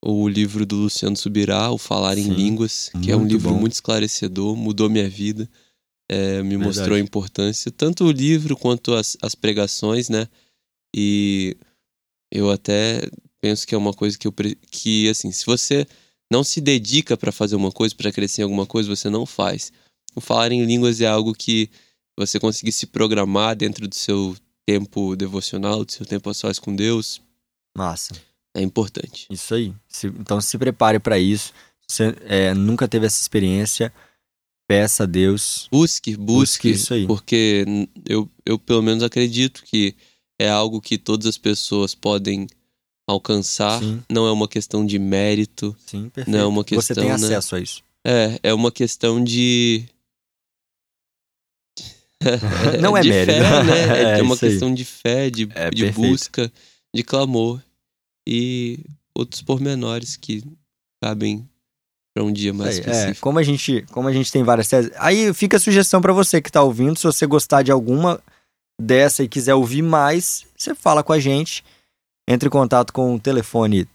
o 0.03 0.27
livro 0.27 0.65
do 0.65 0.77
Luciano 0.77 1.15
Subirá, 1.15 1.69
O 1.69 1.77
Falar 1.77 2.15
Sim, 2.15 2.31
em 2.31 2.33
Línguas, 2.33 2.89
que 3.03 3.11
é 3.11 3.15
um 3.15 3.23
livro 3.23 3.51
bom. 3.51 3.59
muito 3.59 3.73
esclarecedor, 3.73 4.55
mudou 4.55 4.89
minha 4.89 5.07
vida, 5.07 5.47
é, 6.09 6.41
me 6.41 6.49
Verdade. 6.49 6.65
mostrou 6.65 6.97
a 6.97 6.99
importância, 6.99 7.71
tanto 7.71 8.05
o 8.05 8.11
livro 8.11 8.57
quanto 8.57 8.95
as, 8.95 9.15
as 9.21 9.35
pregações, 9.35 10.09
né? 10.09 10.27
E 10.95 11.55
eu 12.31 12.49
até 12.49 13.07
penso 13.39 13.67
que 13.67 13.75
é 13.75 13.77
uma 13.77 13.93
coisa 13.93 14.17
que 14.17 14.27
eu 14.27 14.33
que 14.71 15.07
assim, 15.07 15.31
se 15.31 15.45
você 15.45 15.85
não 16.31 16.43
se 16.43 16.59
dedica 16.59 17.15
para 17.15 17.31
fazer 17.31 17.55
uma 17.55 17.71
coisa, 17.71 17.93
para 17.93 18.11
crescer 18.11 18.41
em 18.41 18.45
alguma 18.45 18.65
coisa, 18.65 18.89
você 18.89 19.07
não 19.07 19.27
faz. 19.27 19.71
O 20.15 20.19
falar 20.19 20.51
em 20.51 20.65
línguas 20.65 20.99
é 20.99 21.05
algo 21.05 21.31
que 21.31 21.69
você 22.17 22.39
conseguir 22.39 22.71
se 22.71 22.87
programar 22.87 23.55
dentro 23.55 23.87
do 23.87 23.95
seu 23.95 24.35
tempo 24.65 25.15
devocional, 25.15 25.83
do 25.83 25.91
seu 25.91 26.05
tempo 26.05 26.29
a 26.29 26.33
sós 26.33 26.59
com 26.59 26.75
Deus. 26.75 27.21
Massa. 27.75 28.13
É 28.55 28.61
importante. 28.61 29.27
Isso 29.29 29.53
aí. 29.53 29.73
Se, 29.87 30.07
então 30.07 30.39
se 30.41 30.57
prepare 30.57 30.99
para 30.99 31.17
isso. 31.17 31.53
Você 31.87 32.15
é, 32.25 32.53
nunca 32.53 32.87
teve 32.87 33.05
essa 33.05 33.21
experiência, 33.21 33.93
peça 34.67 35.03
a 35.03 35.05
Deus. 35.05 35.67
Busque, 35.71 36.15
busque, 36.15 36.33
busque 36.33 36.69
isso 36.69 36.93
aí. 36.93 37.07
Porque 37.07 37.65
eu, 38.07 38.29
eu 38.45 38.57
pelo 38.57 38.81
menos 38.81 39.03
acredito 39.03 39.63
que 39.63 39.95
é 40.39 40.49
algo 40.49 40.81
que 40.81 40.97
todas 40.97 41.27
as 41.27 41.37
pessoas 41.37 41.93
podem 41.93 42.47
alcançar. 43.07 43.79
Sim. 43.79 44.01
Não 44.09 44.25
é 44.25 44.31
uma 44.31 44.47
questão 44.47 44.85
de 44.85 44.97
mérito. 44.97 45.75
Sim, 45.85 46.09
perfeito. 46.09 46.35
Não 46.35 46.39
é 46.39 46.45
uma 46.45 46.63
questão, 46.63 46.95
Você 46.95 47.01
tem 47.01 47.09
né? 47.09 47.15
acesso 47.15 47.55
né? 47.55 47.59
a 47.59 47.63
isso. 47.63 47.83
É, 48.05 48.39
é 48.43 48.53
uma 48.53 48.71
questão 48.71 49.23
de 49.23 49.85
não 52.81 52.97
é 52.97 53.01
de 53.01 53.09
mérito. 53.09 53.39
Fé, 53.39 53.63
né? 53.63 54.15
É, 54.15 54.19
é 54.19 54.21
uma 54.21 54.37
questão 54.37 54.69
aí. 54.69 54.73
de 54.73 54.85
fé, 54.85 55.29
de, 55.29 55.49
é, 55.53 55.69
de 55.69 55.91
busca, 55.91 56.51
de 56.93 57.03
clamor 57.03 57.61
e 58.27 58.79
outros 59.15 59.41
pormenores 59.41 60.15
que 60.15 60.43
cabem 61.01 61.47
para 62.13 62.23
um 62.23 62.31
dia 62.31 62.53
mais 62.53 62.77
é, 62.77 62.79
específico. 62.79 63.17
É, 63.17 63.21
como 63.21 63.39
a 63.39 63.43
gente, 63.43 63.85
como 63.91 64.07
a 64.07 64.13
gente 64.13 64.31
tem 64.31 64.43
várias 64.43 64.67
teses, 64.67 64.91
aí 64.97 65.33
fica 65.33 65.57
a 65.57 65.59
sugestão 65.59 66.01
para 66.01 66.13
você 66.13 66.41
que 66.41 66.49
está 66.49 66.61
ouvindo, 66.61 66.97
se 66.97 67.03
você 67.03 67.25
gostar 67.25 67.63
de 67.63 67.71
alguma 67.71 68.21
dessa 68.79 69.23
e 69.23 69.27
quiser 69.27 69.53
ouvir 69.53 69.81
mais, 69.81 70.45
você 70.57 70.73
fala 70.75 71.03
com 71.03 71.13
a 71.13 71.19
gente. 71.19 71.63
Entre 72.27 72.47
em 72.47 72.51
contato 72.51 72.93
com 72.93 73.15
o 73.15 73.19
telefone 73.19 73.87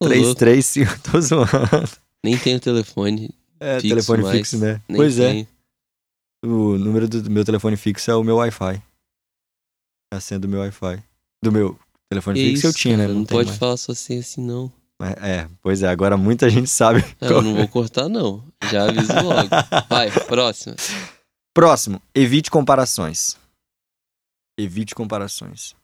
335, 0.00 1.00
tô 1.10 1.20
zoando. 1.20 1.88
Nem 2.22 2.36
tenho 2.36 2.60
telefone. 2.60 3.30
É, 3.58 3.76
fixo 3.76 3.88
telefone 3.88 4.22
mais, 4.22 4.36
fixo, 4.36 4.58
né? 4.58 4.80
Pois 4.88 5.18
é. 5.18 5.30
tenho. 5.30 5.42
é. 5.42 5.55
O 6.46 6.78
número 6.78 7.08
do 7.08 7.28
meu 7.28 7.44
telefone 7.44 7.76
fixo 7.76 8.08
é 8.08 8.14
o 8.14 8.22
meu 8.22 8.36
Wi-Fi. 8.36 8.80
A 10.14 10.20
senha 10.20 10.38
do 10.38 10.46
meu 10.46 10.60
Wi-Fi. 10.60 11.02
Do 11.42 11.50
meu 11.50 11.76
telefone 12.08 12.38
que 12.38 12.50
fixo 12.50 12.58
isso, 12.58 12.66
eu 12.68 12.72
tinha, 12.72 12.96
né? 12.96 13.08
Não, 13.08 13.14
não 13.14 13.24
pode 13.24 13.48
mais. 13.48 13.58
falar 13.58 13.76
só 13.76 13.92
senha 13.92 14.20
assim, 14.20 14.40
não. 14.40 14.72
É, 15.20 15.48
pois 15.60 15.82
é, 15.82 15.88
agora 15.88 16.16
muita 16.16 16.48
gente 16.48 16.70
sabe. 16.70 17.04
Eu 17.20 17.42
não 17.42 17.54
vou 17.54 17.68
cortar, 17.68 18.08
não. 18.08 18.42
Já 18.70 18.88
aviso 18.88 19.12
logo. 19.22 19.50
Vai, 19.90 20.10
próximo. 20.10 20.74
Próximo, 21.52 22.00
evite 22.14 22.50
comparações. 22.50 23.36
Evite 24.58 24.94
comparações. 24.94 25.74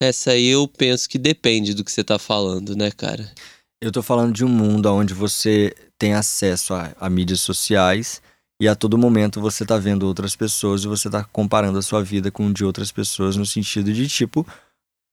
Essa 0.00 0.32
aí 0.32 0.46
eu 0.46 0.68
penso 0.68 1.08
que 1.08 1.18
depende 1.18 1.74
do 1.74 1.84
que 1.84 1.90
você 1.90 2.04
tá 2.04 2.18
falando, 2.18 2.76
né, 2.76 2.90
cara? 2.90 3.28
Eu 3.80 3.90
tô 3.90 4.02
falando 4.02 4.32
de 4.32 4.44
um 4.44 4.48
mundo 4.48 4.86
onde 4.86 5.12
você 5.12 5.74
tem 5.98 6.14
acesso 6.14 6.74
a, 6.74 6.94
a 6.98 7.10
mídias 7.10 7.40
sociais 7.40 8.22
e 8.60 8.68
a 8.68 8.74
todo 8.74 8.98
momento 8.98 9.40
você 9.40 9.64
tá 9.64 9.78
vendo 9.78 10.02
outras 10.02 10.36
pessoas 10.36 10.84
e 10.84 10.86
você 10.86 11.08
tá 11.08 11.24
comparando 11.24 11.78
a 11.78 11.82
sua 11.82 12.04
vida 12.04 12.30
com 12.30 12.52
de 12.52 12.62
outras 12.62 12.92
pessoas 12.92 13.34
no 13.34 13.46
sentido 13.46 13.90
de 13.90 14.06
tipo, 14.06 14.46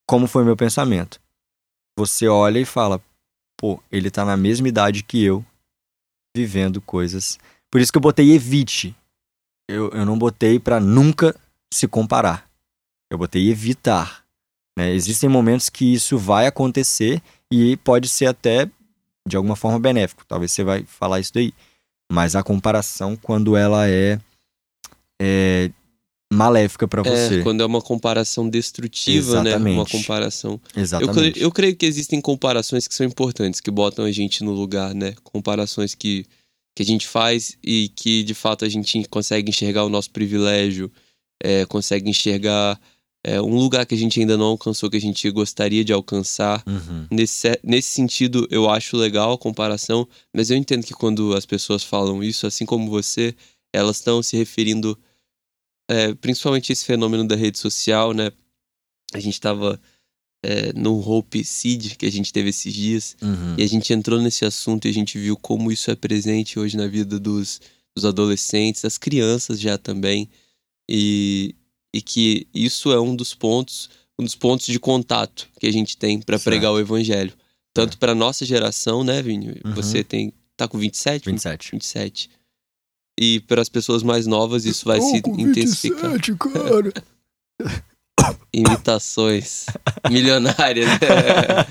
como 0.06 0.28
foi 0.28 0.44
meu 0.44 0.58
pensamento? 0.58 1.18
Você 1.98 2.28
olha 2.28 2.60
e 2.60 2.66
fala, 2.66 3.02
pô, 3.58 3.82
ele 3.90 4.12
tá 4.12 4.26
na 4.26 4.36
mesma 4.36 4.68
idade 4.68 5.02
que 5.02 5.24
eu, 5.24 5.46
vivendo 6.36 6.82
coisas. 6.82 7.40
Por 7.72 7.80
isso 7.80 7.92
que 7.92 7.98
eu 7.98 8.02
botei 8.02 8.34
evite. 8.34 8.94
Eu, 9.70 9.90
eu 9.92 10.06
não 10.06 10.20
botei 10.20 10.60
para 10.60 10.80
nunca 10.82 11.34
se 11.74 11.88
comparar. 11.88 12.50
Eu 13.10 13.18
botei 13.18 13.50
evitar. 13.50 14.26
Né? 14.78 14.94
Existem 14.94 15.30
momentos 15.30 15.70
que 15.70 15.94
isso 15.94 16.18
vai 16.18 16.48
acontecer 16.48 17.22
e 17.52 17.78
pode 17.78 18.10
ser 18.10 18.26
até 18.26 18.70
de 19.26 19.38
alguma 19.38 19.56
forma 19.56 19.80
benéfico. 19.80 20.26
Talvez 20.28 20.52
você 20.52 20.64
vai 20.64 20.84
falar 20.84 21.22
isso 21.22 21.34
daí. 21.34 21.54
Mas 22.12 22.36
a 22.36 22.44
comparação, 22.44 23.16
quando 23.16 23.56
ela 23.56 23.88
é, 23.90 24.20
é 25.22 25.72
maléfica 26.32 26.88
para 26.88 27.02
é, 27.02 27.04
você. 27.04 27.40
É, 27.40 27.44
quando 27.44 27.62
é 27.62 27.66
uma 27.66 27.82
comparação 27.82 28.50
destrutiva, 28.50 29.18
Exatamente. 29.18 29.64
né? 29.64 29.72
Uma 29.72 29.86
comparação. 29.86 30.60
Exatamente. 30.76 31.40
Eu, 31.40 31.48
eu 31.48 31.52
creio 31.52 31.76
que 31.76 31.86
existem 31.86 32.22
comparações 32.22 32.88
que 32.88 32.96
são 32.96 33.06
importantes, 33.06 33.60
que 33.60 33.72
botam 33.72 34.06
a 34.06 34.12
gente 34.12 34.44
no 34.44 34.52
lugar, 34.52 34.94
né? 34.94 35.14
Comparações 35.24 35.96
que, 35.96 36.26
que 36.76 36.84
a 36.84 36.86
gente 36.86 37.08
faz 37.08 37.58
e 37.64 37.90
que 37.96 38.24
de 38.24 38.34
fato 38.34 38.66
a 38.66 38.70
gente 38.70 39.08
consegue 39.10 39.50
enxergar 39.50 39.84
o 39.84 39.90
nosso 39.90 40.12
privilégio, 40.12 40.92
é, 41.44 41.66
consegue 41.66 42.10
enxergar 42.10 42.80
é, 43.28 43.42
um 43.42 43.58
lugar 43.58 43.86
que 43.86 43.94
a 43.94 43.98
gente 43.98 44.22
ainda 44.22 44.38
não 44.38 44.46
alcançou, 44.46 44.90
que 44.90 44.96
a 44.96 45.02
gente 45.02 45.30
gostaria 45.32 45.84
de 45.84 45.92
alcançar. 45.92 46.64
Uhum. 46.66 47.08
Nesse, 47.12 47.60
nesse 47.62 47.92
sentido, 47.92 48.48
eu 48.50 48.70
acho 48.70 48.96
legal 48.96 49.34
a 49.34 49.38
comparação, 49.38 50.08
mas 50.34 50.50
eu 50.50 50.56
entendo 50.56 50.86
que 50.86 50.94
quando 50.94 51.36
as 51.36 51.46
pessoas 51.46 51.84
falam 51.84 52.24
isso, 52.24 52.48
assim 52.48 52.66
como 52.66 52.90
você, 52.90 53.36
elas 53.74 53.98
estão 53.98 54.24
se 54.24 54.38
referindo 54.38 54.98
é, 55.90 56.14
principalmente 56.14 56.72
esse 56.72 56.86
fenômeno 56.86 57.28
da 57.28 57.36
rede 57.36 57.60
social, 57.60 58.14
né? 58.14 58.32
A 59.14 59.20
gente 59.20 59.34
estava 59.34 59.78
é, 60.42 60.72
no 60.72 60.98
Hope 60.98 61.44
Seed 61.44 61.98
que 61.98 62.06
a 62.06 62.12
gente 62.12 62.32
teve 62.32 62.52
esses 62.52 62.74
dias, 62.74 63.18
uhum. 63.22 63.56
e 63.58 63.62
a 63.62 63.68
gente 63.68 63.92
entrou 63.92 64.22
nesse 64.22 64.46
assunto 64.46 64.88
e 64.88 64.90
a 64.90 64.94
gente 64.94 65.20
viu 65.20 65.36
como 65.36 65.70
isso 65.70 65.92
é 65.92 65.96
presente 65.96 66.58
hoje 66.58 66.78
na 66.78 66.88
vida 66.88 67.20
dos, 67.20 67.60
dos 67.94 68.06
adolescentes, 68.06 68.84
das 68.84 68.98
crianças 68.98 69.60
já 69.60 69.78
também. 69.78 70.30
E, 70.90 71.54
e 71.98 72.02
que 72.02 72.48
isso 72.54 72.92
é 72.92 73.02
um 73.02 73.16
dos 73.16 73.34
pontos, 73.34 73.90
um 74.20 74.24
dos 74.24 74.36
pontos 74.36 74.68
de 74.68 74.80
contato 74.80 75.50
que 75.60 75.66
a 75.66 75.74
gente 75.74 75.98
tem 75.98 76.22
para 76.22 76.38
pregar 76.38 76.72
o 76.72 76.80
evangelho. 76.80 77.34
Tanto 77.74 77.96
é. 77.96 77.98
para 77.98 78.14
nossa 78.14 78.46
geração, 78.46 79.04
né, 79.04 79.20
Vini? 79.20 79.60
Uhum. 79.66 79.74
Você 79.74 80.04
tem 80.04 80.32
tá 80.56 80.68
com 80.68 80.78
27? 80.78 81.26
27. 81.26 81.72
27. 81.72 82.30
E 83.20 83.40
para 83.42 83.64
as 83.64 83.68
pessoas 83.68 84.04
mais 84.04 84.28
novas 84.28 84.64
isso 84.64 84.86
vai 84.86 85.02
se 85.02 85.24
com 85.24 85.40
intensificar. 85.40 86.12
27, 86.12 86.36
cara. 86.36 86.94
Imitações 88.54 89.66
milionárias. 90.08 90.88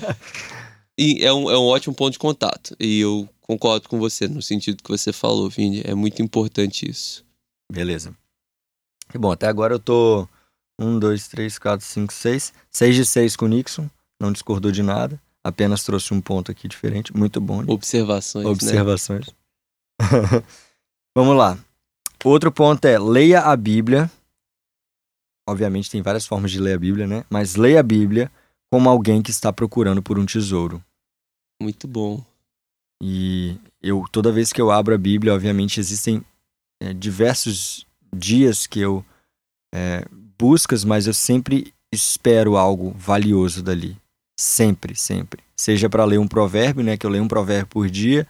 e 0.99 1.23
é 1.23 1.31
um, 1.31 1.49
é 1.49 1.57
um 1.57 1.67
ótimo 1.67 1.95
ponto 1.95 2.11
de 2.11 2.19
contato. 2.19 2.75
E 2.81 2.99
eu 2.99 3.29
concordo 3.39 3.87
com 3.87 3.97
você 3.97 4.27
no 4.27 4.41
sentido 4.41 4.83
que 4.83 4.89
você 4.89 5.13
falou, 5.13 5.49
Vini. 5.49 5.83
É 5.85 5.95
muito 5.95 6.21
importante 6.21 6.89
isso. 6.89 7.23
Beleza. 7.71 8.13
Que 9.09 9.17
bom, 9.17 9.31
até 9.31 9.47
agora 9.47 9.73
eu 9.73 9.79
tô 9.79 10.27
1, 10.79 10.99
2, 10.99 11.27
3, 11.27 11.59
4, 11.59 11.85
5, 11.85 12.13
6. 12.13 12.53
6 12.69 12.95
de 12.95 13.05
6 13.05 13.35
com 13.35 13.45
o 13.45 13.47
Nixon. 13.47 13.89
Não 14.19 14.31
discordou 14.31 14.71
de 14.71 14.83
nada. 14.83 15.19
Apenas 15.43 15.83
trouxe 15.83 16.13
um 16.13 16.21
ponto 16.21 16.51
aqui 16.51 16.67
diferente. 16.67 17.15
Muito 17.15 17.39
bom. 17.39 17.61
Né? 17.61 17.67
Observações. 17.69 18.45
Observações. 18.45 19.27
Né? 19.27 19.33
Vamos 21.15 21.37
lá. 21.37 21.57
Outro 22.23 22.51
ponto 22.51 22.83
é 22.85 22.99
leia 22.99 23.41
a 23.41 23.55
Bíblia. 23.55 24.11
Obviamente 25.47 25.89
tem 25.89 26.01
várias 26.01 26.25
formas 26.25 26.51
de 26.51 26.59
ler 26.59 26.73
a 26.73 26.79
Bíblia, 26.79 27.07
né? 27.07 27.23
Mas 27.29 27.55
leia 27.55 27.79
a 27.79 27.83
Bíblia 27.83 28.29
como 28.69 28.89
alguém 28.89 29.21
que 29.21 29.31
está 29.31 29.53
procurando 29.53 30.03
por 30.03 30.19
um 30.19 30.25
tesouro. 30.25 30.83
Muito 31.61 31.87
bom. 31.87 32.23
E 33.01 33.57
eu 33.81 34.03
toda 34.11 34.31
vez 34.31 34.51
que 34.51 34.61
eu 34.61 34.69
abro 34.71 34.93
a 34.93 34.97
Bíblia, 34.97 35.33
obviamente 35.33 35.79
existem 35.79 36.23
é, 36.81 36.93
diversos 36.93 37.85
dias 38.17 38.67
que 38.67 38.79
eu 38.79 39.05
é, 39.73 40.05
buscas, 40.37 40.83
mas 40.83 41.07
eu 41.07 41.13
sempre 41.13 41.73
espero 41.93 42.57
algo 42.57 42.91
valioso 42.91 43.63
dali. 43.63 43.97
Sempre, 44.39 44.95
sempre. 44.95 45.43
Seja 45.55 45.89
para 45.89 46.05
ler 46.05 46.19
um 46.19 46.27
provérbio, 46.27 46.83
né? 46.83 46.97
Que 46.97 47.05
eu 47.05 47.09
leio 47.09 47.23
um 47.23 47.27
provérbio 47.27 47.67
por 47.67 47.89
dia, 47.89 48.27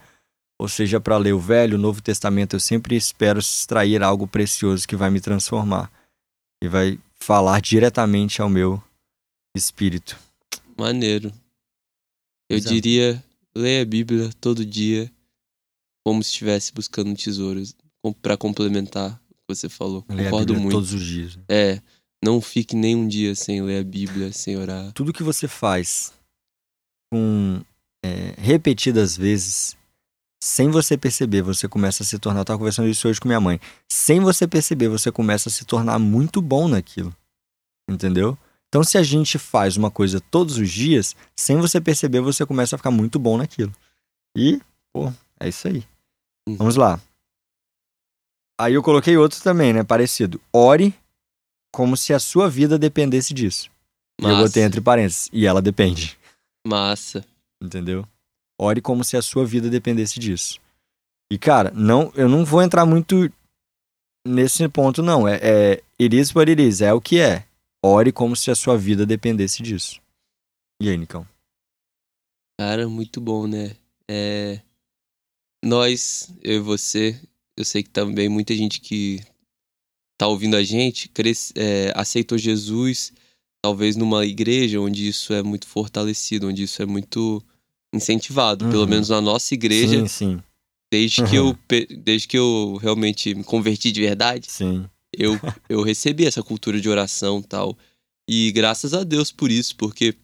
ou 0.60 0.68
seja, 0.68 1.00
para 1.00 1.18
ler 1.18 1.34
o 1.34 1.40
Velho, 1.40 1.78
o 1.78 1.80
Novo 1.80 2.02
Testamento, 2.02 2.56
eu 2.56 2.60
sempre 2.60 2.96
espero 2.96 3.40
extrair 3.40 4.02
algo 4.02 4.28
precioso 4.28 4.88
que 4.88 4.96
vai 4.96 5.10
me 5.10 5.22
transformar 5.22 5.92
e 6.64 6.68
vai 6.68 7.00
falar 7.14 7.62
diretamente 7.62 8.42
ao 8.42 8.50
meu 8.50 8.82
espírito. 9.56 10.18
Maneiro. 10.78 11.32
Eu 12.50 12.58
Exato. 12.58 12.74
diria, 12.74 13.24
leia 13.56 13.82
a 13.82 13.86
Bíblia 13.86 14.32
todo 14.40 14.66
dia, 14.66 15.12
como 16.06 16.24
se 16.24 16.30
estivesse 16.30 16.74
buscando 16.74 17.14
tesouros, 17.16 17.76
para 18.22 18.38
complementar 18.38 19.22
que 19.48 19.56
você 19.56 19.70
falou. 19.70 20.04
Leia 20.10 20.30
Concordo 20.30 20.56
muito. 20.56 20.72
Todos 20.72 20.94
os 20.94 21.04
dias. 21.04 21.38
Né? 21.38 21.44
É. 21.48 21.82
Não 22.24 22.42
fique 22.42 22.76
nem 22.76 22.96
um 22.96 23.08
dia 23.08 23.36
sem 23.36 23.62
ler 23.62 23.80
a 23.80 23.84
Bíblia, 23.84 24.32
sem 24.34 24.58
orar. 24.58 24.92
Tudo 24.94 25.14
que 25.14 25.24
você 25.24 25.48
faz 25.48 26.14
com 27.12 27.62
é, 28.04 28.34
repetidas 28.38 29.16
vezes, 29.16 29.78
sem 30.44 30.70
você 30.70 30.98
perceber, 30.98 31.42
você 31.42 31.68
começa 31.68 32.04
a 32.04 32.06
se 32.06 32.18
tornar. 32.18 32.40
Eu 32.40 32.42
estava 32.42 32.58
conversando 32.58 32.90
isso 32.90 33.08
hoje 33.08 33.20
com 33.20 33.28
minha 33.28 33.40
mãe. 33.40 33.60
Sem 33.92 34.20
você 34.20 34.48
perceber, 34.48 34.90
você 34.90 35.12
começa 35.12 35.48
a 35.48 35.52
se 35.52 35.64
tornar 35.64 36.00
muito 36.00 36.42
bom 36.42 36.68
naquilo. 36.68 37.16
Entendeu? 37.90 38.38
Então, 38.68 38.84
se 38.84 38.98
a 38.98 39.04
gente 39.04 39.38
faz 39.38 39.78
uma 39.78 39.90
coisa 39.90 40.20
todos 40.20 40.58
os 40.58 40.70
dias, 40.70 41.16
sem 41.36 41.56
você 41.58 41.80
perceber, 41.80 42.20
você 42.20 42.46
começa 42.46 42.76
a 42.76 42.78
ficar 42.78 42.92
muito 42.92 43.18
bom 43.18 43.38
naquilo. 43.38 43.74
E, 44.36 44.60
pô, 44.92 45.14
é 45.40 45.48
isso 45.48 45.68
aí. 45.68 45.84
Uhum. 46.48 46.58
Vamos 46.58 46.76
lá. 46.76 47.00
Aí 48.60 48.74
eu 48.74 48.82
coloquei 48.82 49.16
outro 49.18 49.42
também, 49.42 49.72
né? 49.72 49.84
Parecido. 49.84 50.42
Ore 50.52 50.94
como 51.72 51.96
se 51.96 52.14
a 52.14 52.20
sua 52.20 52.50
vida 52.50 52.78
dependesse 52.78 53.34
disso. 53.34 53.70
Massa. 54.20 54.34
E 54.34 54.36
eu 54.36 54.46
botei 54.46 54.64
entre 54.64 54.82
parênteses. 54.82 55.30
E 55.32 55.46
ela 55.46 55.62
depende. 55.62 56.18
Massa. 56.66 57.24
Entendeu? 57.62 58.08
Ore 58.60 58.82
como 58.82 59.04
se 59.04 59.16
a 59.16 59.22
sua 59.22 59.46
vida 59.46 59.70
dependesse 59.70 60.20
disso. 60.20 60.60
E, 61.32 61.38
cara, 61.38 61.72
não, 61.72 62.12
eu 62.16 62.28
não 62.28 62.44
vou 62.44 62.64
entrar 62.64 62.86
muito 62.86 63.32
nesse 64.26 64.68
ponto, 64.70 65.04
não. 65.04 65.28
É, 65.28 65.40
é 65.42 65.84
it 66.02 66.18
is 66.18 66.34
what 66.34 66.50
it 66.50 66.62
is, 66.62 66.82
é 66.82 66.92
o 66.94 67.02
que 67.02 67.20
é. 67.20 67.46
Ore 67.84 68.12
como 68.12 68.36
se 68.36 68.50
a 68.50 68.56
sua 68.56 68.78
vida 68.78 69.06
dependesse 69.06 69.62
disso. 69.62 70.02
E 70.82 70.90
aí, 70.90 70.98
Nicão? 70.98 71.28
Cara, 72.60 72.90
muito 72.90 73.22
bom, 73.22 73.46
né? 73.46 73.76
É... 74.10 74.62
Nós, 75.64 76.34
eu 76.42 76.56
e 76.56 76.60
você, 76.60 77.22
eu 77.58 77.66
sei 77.66 77.82
que 77.82 77.90
também 77.90 78.30
muita 78.30 78.56
gente 78.56 78.80
que 78.80 79.20
tá 80.18 80.28
ouvindo 80.28 80.56
a 80.56 80.64
gente 80.64 81.10
cresce, 81.10 81.52
é, 81.56 81.92
aceitou 81.96 82.38
Jesus, 82.38 83.12
talvez 83.62 83.96
numa 83.96 84.26
igreja 84.26 84.80
onde 84.80 85.08
isso 85.08 85.34
é 85.34 85.42
muito 85.42 85.68
fortalecido, 85.68 86.48
onde 86.48 86.64
isso 86.64 86.82
é 86.82 86.86
muito 86.86 87.44
incentivado, 87.94 88.66
uhum. 88.66 88.72
pelo 88.72 88.88
menos 88.88 89.10
na 89.10 89.20
nossa 89.20 89.54
igreja. 89.54 90.00
Sim, 90.02 90.08
sim. 90.08 90.44
Desde 90.92 91.22
uhum. 91.22 91.28
que 91.28 91.36
eu 91.36 91.58
desde 92.04 92.28
que 92.28 92.38
eu 92.38 92.78
realmente 92.82 93.34
me 93.36 93.44
converti 93.44 93.92
de 93.92 94.02
verdade. 94.02 94.50
Sim. 94.50 94.86
Eu 95.12 95.34
eu 95.68 95.82
recebi 95.82 96.26
essa 96.26 96.44
cultura 96.44 96.80
de 96.80 96.88
oração, 96.88 97.42
tal. 97.42 97.78
E 98.30 98.52
graças 98.52 98.94
a 98.94 99.04
Deus 99.04 99.32
por 99.32 99.52
isso, 99.52 99.76
porque 99.76 100.16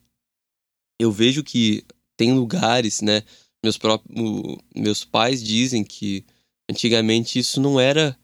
eu 0.99 1.11
vejo 1.11 1.43
que 1.43 1.83
tem 2.15 2.33
lugares, 2.33 3.01
né? 3.01 3.23
Meus 3.63 3.77
próprios 3.77 4.57
meus 4.75 5.03
pais 5.03 5.43
dizem 5.43 5.83
que 5.83 6.25
antigamente 6.69 7.39
isso 7.39 7.59
não 7.61 7.79
era 7.79 8.17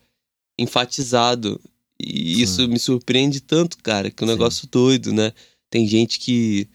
enfatizado. 0.57 1.59
E 1.99 2.35
Sim. 2.35 2.41
isso 2.41 2.67
me 2.67 2.79
surpreende 2.79 3.41
tanto, 3.41 3.77
cara, 3.79 4.09
que 4.09 4.23
é 4.23 4.25
um 4.25 4.29
Sim. 4.29 4.33
negócio 4.33 4.67
doido, 4.67 5.11
né? 5.13 5.33
Tem 5.69 5.87
gente 5.87 6.19
que 6.19 6.67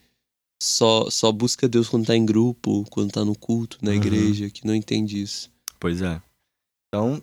só, 0.62 1.10
só 1.10 1.32
busca 1.32 1.68
Deus 1.68 1.88
quando 1.88 2.06
tá 2.06 2.16
em 2.16 2.24
grupo, 2.24 2.84
quando 2.90 3.12
tá 3.12 3.24
no 3.24 3.36
culto, 3.36 3.78
na 3.82 3.90
uhum. 3.90 3.96
igreja, 3.96 4.50
que 4.50 4.66
não 4.66 4.74
entende 4.74 5.20
isso. 5.20 5.50
Pois 5.80 6.00
é. 6.00 6.20
Então, 6.88 7.22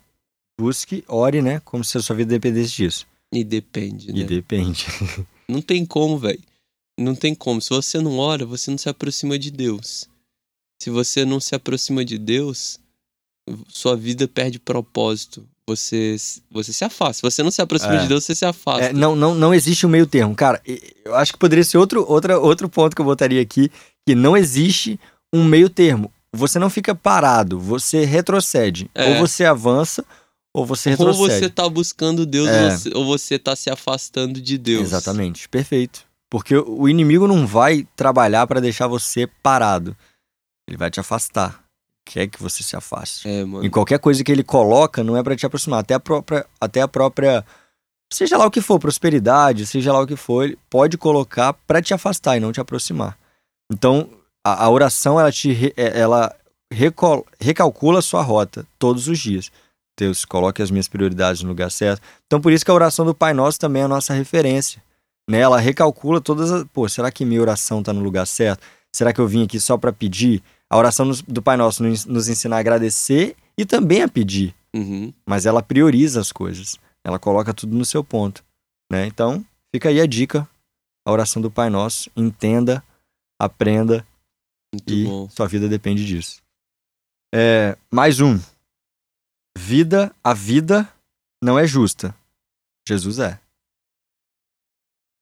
busque, 0.60 1.04
ore, 1.08 1.42
né? 1.42 1.60
Como 1.60 1.84
se 1.84 1.96
a 1.96 2.02
sua 2.02 2.16
vida 2.16 2.30
dependesse 2.30 2.76
disso. 2.76 3.06
E 3.32 3.42
depende, 3.42 4.12
né? 4.12 4.20
E 4.20 4.24
depende. 4.24 4.86
não 5.48 5.62
tem 5.62 5.86
como, 5.86 6.18
velho. 6.18 6.42
Não 6.98 7.14
tem 7.14 7.34
como. 7.34 7.60
Se 7.60 7.70
você 7.70 7.98
não 8.00 8.18
ora, 8.18 8.44
você 8.44 8.70
não 8.70 8.78
se 8.78 8.88
aproxima 8.88 9.38
de 9.38 9.50
Deus. 9.50 10.08
Se 10.80 10.90
você 10.90 11.24
não 11.24 11.40
se 11.40 11.54
aproxima 11.54 12.04
de 12.04 12.18
Deus, 12.18 12.78
sua 13.68 13.96
vida 13.96 14.28
perde 14.28 14.58
propósito 14.58 15.46
você, 15.66 16.16
você 16.50 16.72
se 16.72 16.84
afasta. 16.84 17.14
Se 17.14 17.22
você 17.22 17.42
não 17.42 17.50
se 17.50 17.62
aproxima 17.62 17.94
é. 17.94 17.98
de 17.98 18.08
Deus, 18.08 18.24
você 18.24 18.34
se 18.34 18.44
afasta. 18.44 18.86
É, 18.86 18.92
não, 18.92 19.14
não, 19.14 19.34
não 19.34 19.54
existe 19.54 19.86
um 19.86 19.90
meio 19.90 20.06
termo. 20.06 20.34
Cara, 20.34 20.60
eu 21.04 21.14
acho 21.14 21.32
que 21.32 21.38
poderia 21.38 21.64
ser 21.64 21.78
outro, 21.78 22.04
outra, 22.08 22.38
outro 22.38 22.68
ponto 22.68 22.94
que 22.94 23.00
eu 23.00 23.06
botaria 23.06 23.40
aqui, 23.40 23.70
que 24.06 24.14
não 24.14 24.36
existe 24.36 24.98
um 25.32 25.44
meio 25.44 25.70
termo. 25.70 26.12
Você 26.34 26.58
não 26.58 26.70
fica 26.70 26.94
parado, 26.94 27.58
você 27.58 28.04
retrocede. 28.04 28.90
É. 28.94 29.10
Ou 29.10 29.26
você 29.26 29.44
avança, 29.44 30.04
ou 30.54 30.66
você 30.66 30.90
retrocede. 30.90 31.22
Ou 31.22 31.28
você 31.28 31.48
tá 31.48 31.68
buscando 31.68 32.26
Deus, 32.26 32.48
é. 32.48 32.96
ou 32.96 33.04
você 33.04 33.38
tá 33.38 33.54
se 33.54 33.70
afastando 33.70 34.40
de 34.40 34.58
Deus. 34.58 34.82
Exatamente, 34.82 35.48
perfeito. 35.48 36.04
Porque 36.30 36.56
o 36.56 36.88
inimigo 36.88 37.28
não 37.28 37.46
vai 37.46 37.86
trabalhar 37.94 38.46
para 38.46 38.60
deixar 38.60 38.86
você 38.86 39.26
parado. 39.42 39.94
Ele 40.66 40.78
vai 40.78 40.90
te 40.90 40.98
afastar 40.98 41.62
quer 42.04 42.26
que 42.26 42.42
você 42.42 42.62
se 42.62 42.76
afaste. 42.76 43.28
É, 43.28 43.44
mano. 43.44 43.64
Em 43.64 43.70
qualquer 43.70 43.98
coisa 43.98 44.22
que 44.22 44.30
ele 44.30 44.44
coloca, 44.44 45.02
não 45.02 45.16
é 45.16 45.22
para 45.22 45.36
te 45.36 45.46
aproximar. 45.46 45.80
Até 45.80 45.94
a 45.94 46.00
própria. 46.00 46.46
Até 46.60 46.82
a 46.82 46.88
própria. 46.88 47.44
Seja 48.12 48.36
lá 48.36 48.46
o 48.46 48.50
que 48.50 48.60
for, 48.60 48.78
prosperidade, 48.78 49.64
seja 49.64 49.92
lá 49.92 50.00
o 50.00 50.06
que 50.06 50.16
for, 50.16 50.44
ele 50.44 50.58
pode 50.68 50.98
colocar 50.98 51.54
para 51.66 51.80
te 51.80 51.94
afastar 51.94 52.36
e 52.36 52.40
não 52.40 52.52
te 52.52 52.60
aproximar. 52.60 53.16
Então, 53.72 54.10
a, 54.44 54.64
a 54.64 54.70
oração, 54.70 55.18
ela 55.18 55.32
te. 55.32 55.72
É, 55.76 55.98
ela 55.98 56.34
recol, 56.72 57.26
recalcula 57.40 58.00
a 58.00 58.02
sua 58.02 58.22
rota 58.22 58.66
todos 58.78 59.08
os 59.08 59.18
dias. 59.18 59.50
Deus, 59.98 60.24
coloque 60.24 60.62
as 60.62 60.70
minhas 60.70 60.88
prioridades 60.88 61.42
no 61.42 61.50
lugar 61.50 61.70
certo. 61.70 62.02
Então, 62.26 62.40
por 62.40 62.52
isso 62.52 62.64
que 62.64 62.70
a 62.70 62.74
oração 62.74 63.04
do 63.04 63.14
Pai 63.14 63.34
Nosso 63.34 63.58
também 63.58 63.82
é 63.82 63.84
a 63.84 63.88
nossa 63.88 64.14
referência. 64.14 64.82
Né? 65.28 65.38
Ela 65.40 65.60
recalcula 65.60 66.20
todas 66.20 66.50
as. 66.50 66.64
Pô, 66.64 66.88
será 66.88 67.10
que 67.10 67.24
minha 67.24 67.40
oração 67.40 67.80
está 67.80 67.92
no 67.92 68.00
lugar 68.00 68.26
certo? 68.26 68.62
Será 68.94 69.12
que 69.12 69.20
eu 69.20 69.28
vim 69.28 69.44
aqui 69.44 69.60
só 69.60 69.76
para 69.78 69.92
pedir? 69.92 70.42
A 70.72 70.78
oração 70.78 71.10
do 71.28 71.42
Pai 71.42 71.58
Nosso 71.58 71.82
nos 71.82 72.28
ensina 72.30 72.56
a 72.56 72.58
agradecer 72.58 73.36
e 73.58 73.66
também 73.66 74.02
a 74.02 74.08
pedir. 74.08 74.54
Uhum. 74.74 75.12
Mas 75.28 75.44
ela 75.44 75.62
prioriza 75.62 76.18
as 76.18 76.32
coisas. 76.32 76.80
Ela 77.04 77.18
coloca 77.18 77.52
tudo 77.52 77.76
no 77.76 77.84
seu 77.84 78.02
ponto. 78.02 78.42
Né? 78.90 79.04
Então, 79.04 79.44
fica 79.70 79.90
aí 79.90 80.00
a 80.00 80.06
dica. 80.06 80.48
A 81.06 81.12
oração 81.12 81.42
do 81.42 81.50
Pai 81.50 81.68
Nosso. 81.68 82.10
Entenda, 82.16 82.82
aprenda. 83.38 84.06
Muito 84.74 84.90
e 84.90 85.04
bom. 85.04 85.28
sua 85.28 85.46
vida 85.46 85.68
depende 85.68 86.06
disso. 86.06 86.40
É, 87.34 87.76
mais 87.90 88.20
um. 88.20 88.40
Vida, 89.58 90.10
a 90.24 90.32
vida 90.32 90.90
não 91.44 91.58
é 91.58 91.66
justa. 91.66 92.16
Jesus 92.88 93.18
é. 93.18 93.38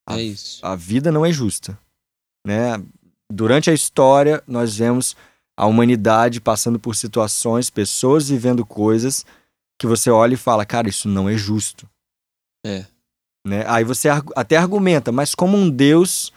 A, 0.08 0.16
é 0.16 0.22
isso. 0.22 0.64
A 0.64 0.76
vida 0.76 1.10
não 1.10 1.26
é 1.26 1.32
justa. 1.32 1.76
Né? 2.46 2.74
Durante 3.28 3.68
a 3.68 3.74
história, 3.74 4.40
nós 4.46 4.76
vemos 4.76 5.16
a 5.61 5.66
humanidade 5.66 6.40
passando 6.40 6.81
por 6.81 6.96
situações, 6.96 7.68
pessoas 7.68 8.31
vivendo 8.31 8.64
coisas 8.64 9.27
que 9.79 9.87
você 9.87 10.11
olha 10.11 10.33
e 10.33 10.38
fala, 10.38 10.64
cara, 10.64 10.88
isso 10.88 11.07
não 11.07 11.29
é 11.29 11.37
justo. 11.37 11.87
É. 12.64 12.87
Né? 13.46 13.66
Aí 13.68 13.85
você 13.85 14.09
até 14.09 14.57
argumenta, 14.57 15.12
mas 15.12 15.35
como 15.35 15.59
um 15.59 15.68
Deus 15.68 16.33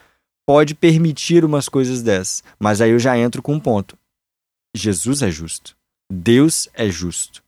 pode 0.46 0.76
permitir 0.76 1.46
umas 1.46 1.70
coisas 1.70 2.04
dessas? 2.04 2.44
Mas 2.60 2.82
aí 2.82 2.92
eu 2.92 3.00
já 3.00 3.18
entro 3.18 3.42
com 3.42 3.54
um 3.54 3.62
ponto. 3.62 3.98
Jesus 4.76 5.22
é 5.22 5.32
justo. 5.32 5.74
Deus 6.12 6.68
é 6.74 6.90
justo. 6.90 7.42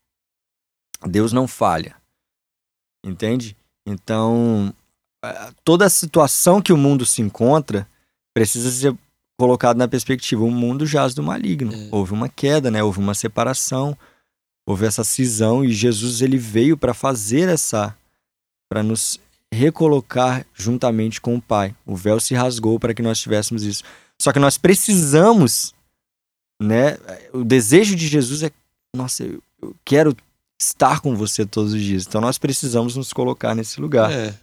Deus 1.05 1.33
não 1.33 1.45
falha. 1.45 1.97
Entende? 3.05 3.57
Então, 3.85 4.73
toda 5.65 5.85
a 5.85 5.89
situação 5.89 6.61
que 6.61 6.71
o 6.71 6.77
mundo 6.77 7.05
se 7.05 7.21
encontra 7.21 7.85
precisa 8.33 8.71
ser 8.71 8.97
colocado 9.37 9.77
na 9.77 9.87
perspectiva. 9.87 10.43
O 10.43 10.51
mundo 10.51 10.85
jaz 10.85 11.13
do 11.13 11.23
maligno. 11.23 11.73
É. 11.73 11.87
Houve 11.91 12.13
uma 12.13 12.29
queda, 12.29 12.71
né? 12.71 12.83
Houve 12.83 12.99
uma 12.99 13.13
separação, 13.13 13.97
houve 14.67 14.85
essa 14.85 15.03
cisão 15.03 15.63
e 15.63 15.71
Jesus 15.71 16.21
ele 16.21 16.37
veio 16.37 16.77
para 16.77 16.93
fazer 16.93 17.49
essa 17.49 17.95
para 18.69 18.81
nos 18.81 19.19
recolocar 19.53 20.45
juntamente 20.53 21.21
com 21.21 21.35
o 21.35 21.41
Pai. 21.41 21.75
O 21.85 21.95
véu 21.95 22.19
se 22.19 22.33
rasgou 22.33 22.79
para 22.79 22.93
que 22.93 23.01
nós 23.01 23.19
tivéssemos 23.19 23.63
isso. 23.63 23.83
Só 24.21 24.33
que 24.33 24.39
nós 24.39 24.57
precisamos, 24.57 25.73
né? 26.61 26.97
O 27.33 27.43
desejo 27.43 27.95
de 27.95 28.07
Jesus 28.07 28.43
é, 28.43 28.51
nossa, 28.95 29.23
eu, 29.23 29.41
eu 29.61 29.75
quero 29.85 30.15
estar 30.59 30.99
com 30.99 31.15
você 31.15 31.45
todos 31.45 31.73
os 31.73 31.81
dias. 31.81 32.05
Então 32.07 32.21
nós 32.21 32.37
precisamos 32.37 32.95
nos 32.95 33.13
colocar 33.13 33.53
nesse 33.53 33.79
lugar. 33.79 34.11
É, 34.11 34.33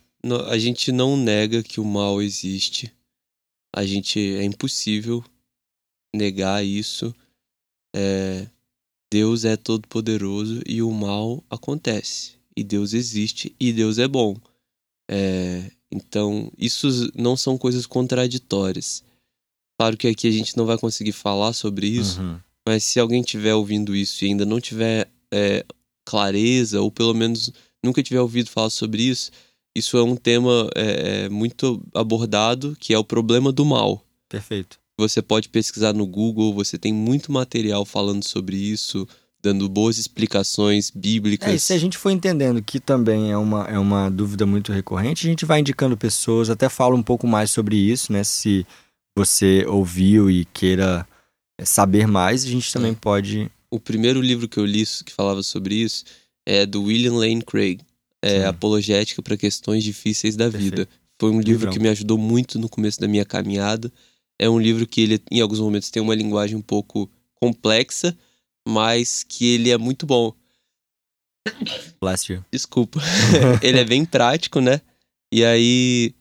a 0.49 0.59
gente 0.59 0.93
não 0.93 1.17
nega 1.17 1.63
que 1.63 1.81
o 1.81 1.85
mal 1.85 2.23
existe. 2.23 2.93
A 3.75 3.85
gente 3.85 4.19
é 4.19 4.45
impossível 4.45 5.25
negar 6.15 6.65
isso. 6.65 7.15
É, 7.95 8.47
Deus 9.11 9.45
é 9.45 9.57
todo 9.57 9.89
poderoso 9.89 10.63
e 10.67 10.83
o 10.83 10.91
mal 10.91 11.43
acontece. 11.51 12.33
E 12.57 12.63
Deus 12.63 12.93
existe 12.93 13.55
e 13.59 13.73
Deus 13.73 13.99
é 13.99 14.07
bom. 14.07 14.37
É, 15.11 15.71
então, 15.91 16.51
isso 16.57 16.89
não 17.15 17.37
são 17.37 17.59
coisas 17.59 17.87
contraditórias. 17.87 19.05
Claro 19.79 19.97
que 19.97 20.09
aqui 20.09 20.29
a 20.29 20.31
gente 20.31 20.57
não 20.57 20.65
vai 20.65 20.79
conseguir 20.79 21.13
falar 21.13 21.53
sobre 21.53 21.87
isso, 21.87 22.21
uhum. 22.21 22.39
mas 22.67 22.85
se 22.85 23.01
alguém 23.01 23.21
estiver 23.21 23.55
ouvindo 23.55 23.95
isso 23.95 24.25
e 24.25 24.29
ainda 24.29 24.47
não 24.47 24.61
tiver 24.61 25.11
é, 25.33 25.65
clareza, 26.05 26.81
ou 26.81 26.91
pelo 26.91 27.13
menos 27.15 27.51
nunca 27.85 28.03
tiver 28.03 28.21
ouvido 28.21 28.49
falar 28.49 28.71
sobre 28.71 29.03
isso, 29.03 29.31
isso 29.75 29.97
é 29.97 30.03
um 30.03 30.17
tema 30.17 30.69
é, 30.75 31.25
é 31.25 31.29
muito 31.29 31.83
abordado, 31.95 32.77
que 32.79 32.93
é 32.93 32.99
o 32.99 33.05
problema 33.05 33.51
do 33.53 33.65
mal. 33.65 34.05
Perfeito. 34.29 34.79
Você 34.99 35.23
pode 35.23 35.49
pesquisar 35.49 35.93
no 35.93 36.07
Google, 36.07 36.55
você 36.55 36.79
tem 36.79 36.93
muito 36.93 37.33
material 37.33 37.85
falando 37.85 38.27
sobre 38.27 38.57
isso 38.57 39.07
dando 39.43 39.69
boas 39.69 39.99
explicações 39.99 40.91
bíblicas. 40.91 41.49
É, 41.49 41.55
e 41.57 41.59
se 41.59 41.73
a 41.73 41.79
gente 41.79 41.99
for 41.99 42.11
entendendo 42.11 42.63
que 42.63 42.79
também 42.79 43.33
é 43.33 43.37
uma, 43.37 43.65
é 43.65 43.79
uma 43.79 44.09
dúvida 44.09 44.47
muito 44.47 44.73
recorrente, 44.73 45.27
a 45.27 45.31
gente 45.31 45.45
vai 45.45 45.59
indicando 45.59 45.97
pessoas, 45.97 46.49
até 46.49 46.69
fala 46.69 46.95
um 46.95 47.03
pouco 47.03 47.27
mais 47.27 47.51
sobre 47.51 47.77
isso, 47.77 48.13
né? 48.13 48.23
Se 48.23 48.65
você 49.17 49.67
ouviu 49.67 50.31
e 50.31 50.45
queira 50.45 51.07
é, 51.59 51.65
saber 51.65 52.07
mais, 52.07 52.45
a 52.45 52.49
gente 52.49 52.73
também 52.73 52.93
é. 52.93 52.99
pode. 52.99 53.51
O 53.69 53.81
primeiro 53.81 54.21
livro 54.21 54.49
que 54.49 54.59
eu 54.59 54.65
li 54.65 54.85
que 55.05 55.13
falava 55.13 55.43
sobre 55.43 55.75
isso 55.75 56.05
é 56.47 56.65
do 56.65 56.85
William 56.85 57.15
Lane 57.15 57.43
Craig, 57.43 57.81
é 58.23 58.45
Apologética 58.47 59.21
para 59.21 59.37
Questões 59.37 59.83
Difíceis 59.83 60.37
da 60.37 60.51
Perfeito. 60.51 60.77
Vida. 60.77 60.89
Foi 61.21 61.31
um 61.31 61.41
livro 61.41 61.67
Livrão. 61.67 61.73
que 61.73 61.81
me 61.81 61.89
ajudou 61.89 62.17
muito 62.17 62.59
no 62.59 62.69
começo 62.69 63.01
da 63.01 63.09
minha 63.09 63.25
caminhada. 63.25 63.93
É 64.39 64.49
um 64.49 64.59
livro 64.59 64.87
que 64.87 65.01
ele, 65.01 65.23
em 65.31 65.41
alguns 65.41 65.61
momentos, 65.61 65.91
tem 65.91 66.03
uma 66.03 66.15
linguagem 66.15 66.57
um 66.57 66.63
pouco 66.63 67.11
complexa, 67.35 68.17
mas 68.67 69.23
que 69.23 69.47
ele 69.47 69.71
é 69.71 69.79
muito 69.79 70.07
bom. 70.07 70.33
Bless 72.01 72.33
you. 72.33 72.45
Desculpa. 72.51 73.01
ele 73.63 73.81
é 73.81 73.85
bem 73.85 74.05
prático, 74.05 74.61
né? 74.61 74.81
E 75.33 75.45
aí. 75.45 76.15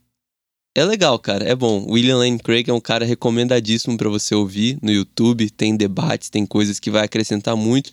É 0.76 0.86
legal, 0.86 1.20
cara. 1.20 1.44
É 1.44 1.54
bom. 1.54 1.86
William 1.90 2.18
Lane 2.18 2.40
Craig 2.40 2.70
é 2.70 2.74
um 2.74 2.80
cara 2.80 3.06
recomendadíssimo 3.06 3.98
para 3.98 4.10
você 4.10 4.34
ouvir 4.34 4.80
no 4.82 4.92
YouTube. 4.92 5.50
Tem 5.50 5.76
debates, 5.76 6.30
tem 6.30 6.46
coisas 6.46 6.80
que 6.80 6.90
vai 6.90 7.04
acrescentar 7.04 7.56
muito. 7.58 7.92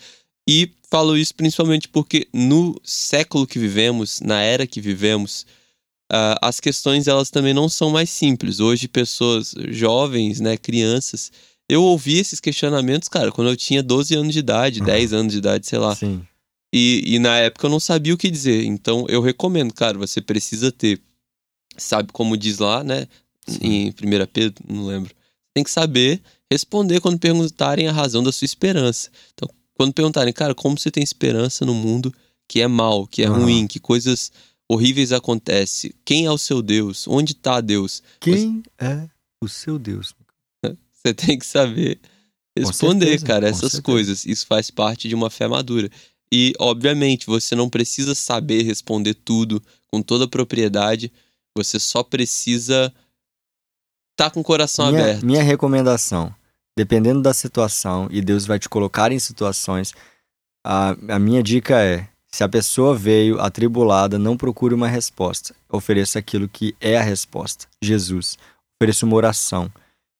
E 0.49 0.71
falo 0.91 1.17
isso 1.17 1.35
principalmente 1.35 1.89
porque 1.89 2.29
no 2.33 2.81
século 2.83 3.47
que 3.47 3.59
vivemos, 3.59 4.21
na 4.21 4.41
era 4.41 4.67
que 4.67 4.81
vivemos, 4.81 5.43
uh, 6.13 6.39
as 6.43 6.61
questões 6.61 7.07
elas 7.07 7.31
também 7.31 7.55
não 7.55 7.69
são 7.69 7.91
mais 7.91 8.11
simples. 8.11 8.61
Hoje, 8.61 8.89
pessoas 8.89 9.55
jovens, 9.69 10.41
né, 10.41 10.57
crianças, 10.57 11.31
eu 11.69 11.83
ouvi 11.83 12.19
esses 12.19 12.41
questionamentos, 12.41 13.09
cara, 13.09 13.31
quando 13.31 13.51
eu 13.51 13.57
tinha 13.57 13.83
12 13.83 14.15
anos 14.15 14.33
de 14.33 14.39
idade, 14.39 14.81
uhum. 14.81 14.87
10 14.87 15.13
anos 15.13 15.33
de 15.33 15.39
idade, 15.39 15.67
sei 15.67 15.79
lá. 15.79 15.95
Sim. 15.95 16.23
E, 16.75 17.15
e 17.15 17.19
na 17.19 17.37
época 17.39 17.67
eu 17.67 17.71
não 17.71 17.81
sabia 17.81 18.15
o 18.15 18.19
que 18.19 18.31
dizer. 18.31 18.65
Então 18.65 19.07
eu 19.09 19.21
recomendo, 19.21 19.73
cara, 19.73 19.97
você 19.99 20.21
precisa 20.21 20.73
ter, 20.73 21.01
sabe 21.77 22.13
como 22.13 22.37
diz 22.37 22.59
lá, 22.59 22.83
né? 22.83 23.07
Sim. 23.47 23.59
Em 23.63 23.89
1 23.89 23.93
Pedro, 24.33 24.65
não 24.69 24.87
lembro. 24.87 25.15
Tem 25.55 25.65
que 25.65 25.71
saber 25.71 26.21
responder 26.51 27.01
quando 27.01 27.19
perguntarem 27.19 27.89
a 27.89 27.93
razão 27.93 28.23
da 28.23 28.33
sua 28.33 28.47
esperança. 28.47 29.11
Então, 29.35 29.49
quando 29.79 29.95
perguntarem, 29.95 30.33
cara, 30.33 30.57
como 30.57 30.77
você 30.77 30.91
tem 30.91 31.05
esperança 31.05 31.65
no 31.65 31.73
mundo 31.73 32.13
que 32.49 32.61
é 32.61 32.67
mal, 32.67 33.07
que 33.07 33.23
é 33.23 33.31
uhum. 33.31 33.43
ruim, 33.43 33.67
que 33.69 33.79
coisas 33.79 34.33
horríveis 34.69 35.13
acontecem? 35.13 35.93
Quem 36.05 36.27
é 36.27 36.31
o 36.33 36.37
seu 36.37 36.61
Deus? 36.61 37.07
Onde 37.07 37.33
está 37.33 37.61
Deus? 37.61 38.03
Quem 38.19 38.61
Você... 38.61 38.85
é 38.85 39.09
o 39.41 39.49
seu 39.49 39.79
Deus? 39.79 40.13
Você 40.93 41.15
tem 41.15 41.39
que 41.39 41.47
saber 41.47 42.01
responder, 42.59 43.07
certeza, 43.07 43.27
cara, 43.27 43.47
essas 43.47 43.61
certeza. 43.61 43.83
coisas. 43.83 44.27
Isso 44.27 44.45
faz 44.49 44.69
parte 44.69 45.09
de 45.09 45.15
uma 45.15 45.31
fé 45.31 45.47
madura. 45.47 45.89
E, 46.31 46.53
obviamente, 46.59 47.27
você 47.27 47.55
não 47.55 47.71
precisa 47.71 48.17
saber 48.17 48.63
responder 48.63 49.15
tudo 49.15 49.63
com 49.87 50.03
toda 50.03 50.25
a 50.25 50.29
propriedade. 50.29 51.13
Você 51.57 51.79
só 51.79 52.03
precisa 52.03 52.93
estar 54.11 54.25
tá 54.25 54.31
com 54.31 54.41
o 54.41 54.45
coração 54.45 54.91
minha, 54.91 55.03
aberto. 55.03 55.25
Minha 55.25 55.43
recomendação, 55.45 56.35
dependendo 56.79 57.21
da 57.21 57.35
situação, 57.35 58.07
e 58.09 58.23
Deus 58.23 58.47
vai 58.47 58.57
te 58.57 58.69
colocar 58.69 59.11
em 59.11 59.19
situações, 59.19 59.93
a, 60.65 60.91
a 61.09 61.19
minha 61.19 61.43
dica 61.43 61.83
é: 61.83 62.07
se 62.31 62.45
a 62.45 62.49
pessoa 62.49 62.95
veio 62.95 63.41
atribulada, 63.41 64.17
não 64.17 64.37
procure 64.37 64.75
uma 64.75 64.87
resposta. 64.87 65.57
Ofereça 65.69 66.21
aquilo 66.21 66.49
que 66.49 66.77
é 66.81 66.97
a 66.97 67.03
resposta. 67.03 67.67
Jesus. 67.83 68.39
Ofereça 68.81 69.05
uma 69.05 69.17
oração. 69.17 69.69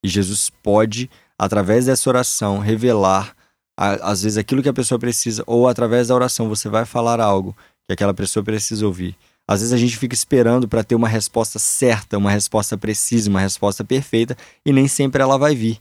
E 0.03 0.09
Jesus 0.09 0.49
pode, 0.49 1.09
através 1.37 1.85
dessa 1.85 2.09
oração, 2.09 2.59
revelar, 2.59 3.33
às 3.77 4.23
vezes, 4.23 4.37
aquilo 4.37 4.61
que 4.61 4.67
a 4.67 4.73
pessoa 4.73 4.99
precisa, 4.99 5.41
ou 5.47 5.65
através 5.65 6.09
da 6.09 6.15
oração 6.15 6.49
você 6.49 6.67
vai 6.67 6.83
falar 6.83 7.21
algo 7.21 7.55
que 7.87 7.93
aquela 7.93 8.13
pessoa 8.13 8.43
precisa 8.43 8.85
ouvir. 8.85 9.15
Às 9.47 9.61
vezes 9.61 9.73
a 9.73 9.77
gente 9.77 9.97
fica 9.97 10.13
esperando 10.13 10.67
para 10.67 10.83
ter 10.83 10.95
uma 10.95 11.07
resposta 11.07 11.57
certa, 11.57 12.17
uma 12.17 12.31
resposta 12.31 12.77
precisa, 12.77 13.29
uma 13.29 13.39
resposta 13.39 13.81
perfeita, 13.81 14.35
e 14.65 14.73
nem 14.73 14.89
sempre 14.89 15.21
ela 15.21 15.37
vai 15.37 15.55
vir. 15.55 15.79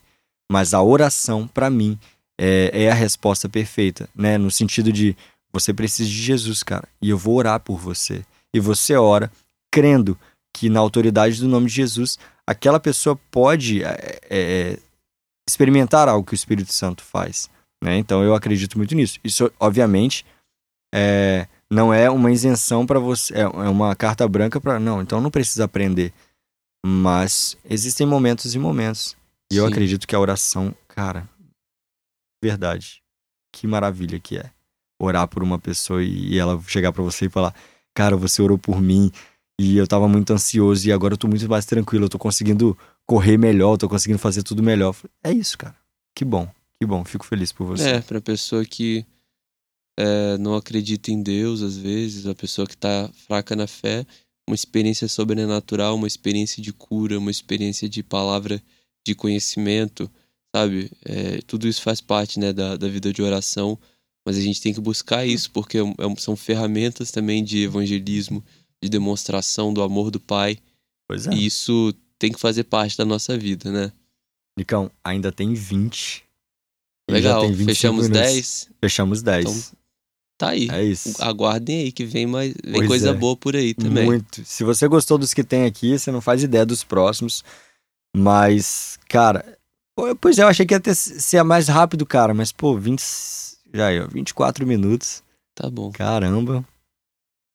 Mas 0.50 0.72
a 0.72 0.82
oração, 0.82 1.46
para 1.46 1.68
mim, 1.68 1.98
é, 2.38 2.70
é, 2.84 2.90
a 2.90 2.94
resposta 2.94 3.48
perfeita, 3.48 4.08
né? 4.14 4.38
No 4.38 4.50
sentido 4.50 4.92
de 4.92 5.16
você 5.52 5.72
precisa 5.74 6.08
de 6.08 6.14
Jesus, 6.14 6.62
cara, 6.62 6.88
e 7.00 7.10
eu 7.10 7.18
vou 7.18 7.36
orar 7.36 7.60
por 7.60 7.78
você. 7.78 8.24
E 8.54 8.60
você 8.60 8.94
ora 8.94 9.30
crendo 9.70 10.18
que 10.54 10.68
na 10.68 10.80
autoridade 10.80 11.40
do 11.40 11.48
nome 11.48 11.66
de 11.66 11.74
Jesus 11.74 12.18
aquela 12.46 12.80
pessoa 12.80 13.18
pode 13.30 13.84
é, 13.84 14.20
é, 14.30 14.78
experimentar 15.46 16.08
algo 16.08 16.26
que 16.26 16.32
o 16.32 16.34
Espírito 16.34 16.72
Santo 16.72 17.02
faz. 17.02 17.50
Né? 17.82 17.98
Então 17.98 18.22
eu 18.22 18.34
acredito 18.34 18.78
muito 18.78 18.94
nisso. 18.94 19.18
Isso, 19.22 19.50
obviamente, 19.60 20.24
é, 20.94 21.46
não 21.70 21.92
é 21.92 22.08
uma 22.08 22.32
isenção 22.32 22.86
para 22.86 22.98
você, 22.98 23.34
é, 23.34 23.40
é 23.40 23.46
uma 23.46 23.94
carta 23.94 24.26
branca 24.26 24.60
para. 24.60 24.80
Não, 24.80 25.02
então 25.02 25.20
não 25.20 25.30
precisa 25.30 25.64
aprender. 25.64 26.12
Mas 26.84 27.56
existem 27.68 28.06
momentos 28.06 28.54
e 28.54 28.58
momentos. 28.58 29.16
E 29.50 29.54
Sim. 29.54 29.60
eu 29.60 29.66
acredito 29.66 30.06
que 30.06 30.14
a 30.14 30.20
oração, 30.20 30.74
cara, 30.88 31.28
verdade. 32.42 33.02
Que 33.52 33.66
maravilha 33.66 34.20
que 34.20 34.36
é. 34.36 34.50
Orar 35.00 35.26
por 35.28 35.42
uma 35.42 35.58
pessoa 35.58 36.02
e 36.02 36.38
ela 36.38 36.60
chegar 36.66 36.92
para 36.92 37.02
você 37.02 37.26
e 37.26 37.30
falar: 37.30 37.54
Cara, 37.94 38.16
você 38.16 38.42
orou 38.42 38.58
por 38.58 38.80
mim 38.80 39.10
e 39.60 39.76
eu 39.76 39.86
tava 39.86 40.08
muito 40.08 40.32
ansioso 40.32 40.88
e 40.88 40.92
agora 40.92 41.14
eu 41.14 41.18
tô 41.18 41.28
muito 41.28 41.48
mais 41.48 41.64
tranquilo, 41.64 42.04
eu 42.04 42.08
tô 42.08 42.18
conseguindo 42.18 42.76
correr 43.06 43.36
melhor, 43.36 43.74
eu 43.74 43.78
tô 43.78 43.88
conseguindo 43.88 44.18
fazer 44.18 44.42
tudo 44.42 44.62
melhor. 44.62 44.94
É 45.22 45.32
isso, 45.32 45.56
cara. 45.56 45.76
Que 46.14 46.24
bom, 46.24 46.48
que 46.80 46.86
bom, 46.86 47.04
fico 47.04 47.24
feliz 47.24 47.52
por 47.52 47.66
você. 47.66 47.90
É, 47.90 48.00
pra 48.00 48.20
pessoa 48.20 48.64
que 48.64 49.06
é, 49.98 50.36
não 50.38 50.54
acredita 50.54 51.10
em 51.10 51.22
Deus, 51.22 51.62
às 51.62 51.76
vezes, 51.76 52.26
a 52.26 52.34
pessoa 52.34 52.66
que 52.66 52.76
tá 52.76 53.10
fraca 53.26 53.56
na 53.56 53.66
fé, 53.66 54.06
uma 54.48 54.54
experiência 54.54 55.08
sobrenatural, 55.08 55.96
uma 55.96 56.06
experiência 56.06 56.62
de 56.62 56.72
cura, 56.72 57.18
uma 57.18 57.30
experiência 57.30 57.88
de 57.88 58.02
palavra 58.02 58.62
de 59.06 59.14
conhecimento, 59.14 60.10
sabe? 60.54 60.90
É, 61.04 61.40
tudo 61.46 61.66
isso 61.66 61.82
faz 61.82 62.00
parte, 62.00 62.38
né, 62.38 62.52
da, 62.52 62.76
da 62.76 62.88
vida 62.88 63.12
de 63.12 63.22
oração, 63.22 63.78
mas 64.26 64.36
a 64.36 64.40
gente 64.40 64.60
tem 64.60 64.74
que 64.74 64.80
buscar 64.80 65.26
isso, 65.26 65.50
porque 65.50 65.78
é, 65.78 65.82
são 66.18 66.36
ferramentas 66.36 67.10
também 67.10 67.42
de 67.42 67.62
evangelismo, 67.62 68.44
de 68.82 68.88
demonstração 68.88 69.72
do 69.72 69.82
amor 69.82 70.10
do 70.10 70.20
Pai. 70.20 70.58
Pois 71.08 71.26
é. 71.26 71.32
E 71.32 71.46
isso 71.46 71.94
tem 72.18 72.32
que 72.32 72.40
fazer 72.40 72.64
parte 72.64 72.96
da 72.96 73.04
nossa 73.04 73.38
vida, 73.38 73.70
né? 73.70 73.92
Nicão, 74.58 74.90
ainda 75.04 75.30
tem 75.30 75.54
20. 75.54 76.24
Legal, 77.10 77.42
fechamos 77.54 78.08
minutos. 78.08 78.32
10. 78.32 78.70
Fechamos 78.80 79.22
10. 79.22 79.44
Então, 79.44 79.78
tá 80.36 80.48
aí. 80.50 80.68
É 80.70 80.84
isso. 80.84 81.14
Aguardem 81.22 81.82
aí 81.82 81.92
que 81.92 82.04
vem 82.04 82.26
mais 82.26 82.52
vem 82.62 82.86
coisa 82.86 83.10
é. 83.10 83.14
boa 83.14 83.36
por 83.36 83.56
aí 83.56 83.72
também. 83.72 84.04
Muito. 84.04 84.44
Se 84.44 84.64
você 84.64 84.86
gostou 84.86 85.16
dos 85.16 85.32
que 85.32 85.42
tem 85.42 85.64
aqui, 85.64 85.98
você 85.98 86.10
não 86.10 86.20
faz 86.20 86.42
ideia 86.42 86.66
dos 86.66 86.84
próximos. 86.84 87.42
Mas, 88.16 88.98
cara, 89.08 89.58
pois 90.20 90.38
é, 90.38 90.42
eu 90.42 90.48
achei 90.48 90.66
que 90.66 90.74
ia 90.74 90.80
ter, 90.80 90.94
ser 90.94 91.42
mais 91.42 91.68
rápido, 91.68 92.04
cara, 92.06 92.34
mas 92.34 92.52
pô, 92.52 92.76
20 92.76 93.02
já 93.72 93.86
aí, 93.86 94.00
ó, 94.00 94.06
24 94.06 94.66
minutos. 94.66 95.22
Tá 95.54 95.68
bom. 95.68 95.90
Caramba. 95.92 96.64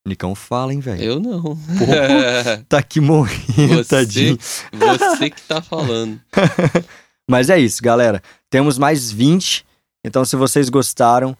Nicão 0.05 0.35
fala, 0.35 0.73
hein, 0.73 0.79
velho? 0.79 1.01
Eu 1.01 1.19
não. 1.19 1.41
Porra, 1.41 2.65
tá 2.67 2.79
aqui 2.79 2.99
morrendo, 2.99 3.85
tadinho. 3.85 4.37
Você 4.71 5.29
que 5.29 5.41
tá 5.43 5.61
falando. 5.61 6.19
Mas 7.29 7.49
é 7.49 7.57
isso, 7.57 7.81
galera. 7.81 8.21
Temos 8.49 8.77
mais 8.77 9.09
20. 9.11 9.65
Então, 10.05 10.25
se 10.25 10.35
vocês 10.35 10.67
gostaram, 10.67 11.37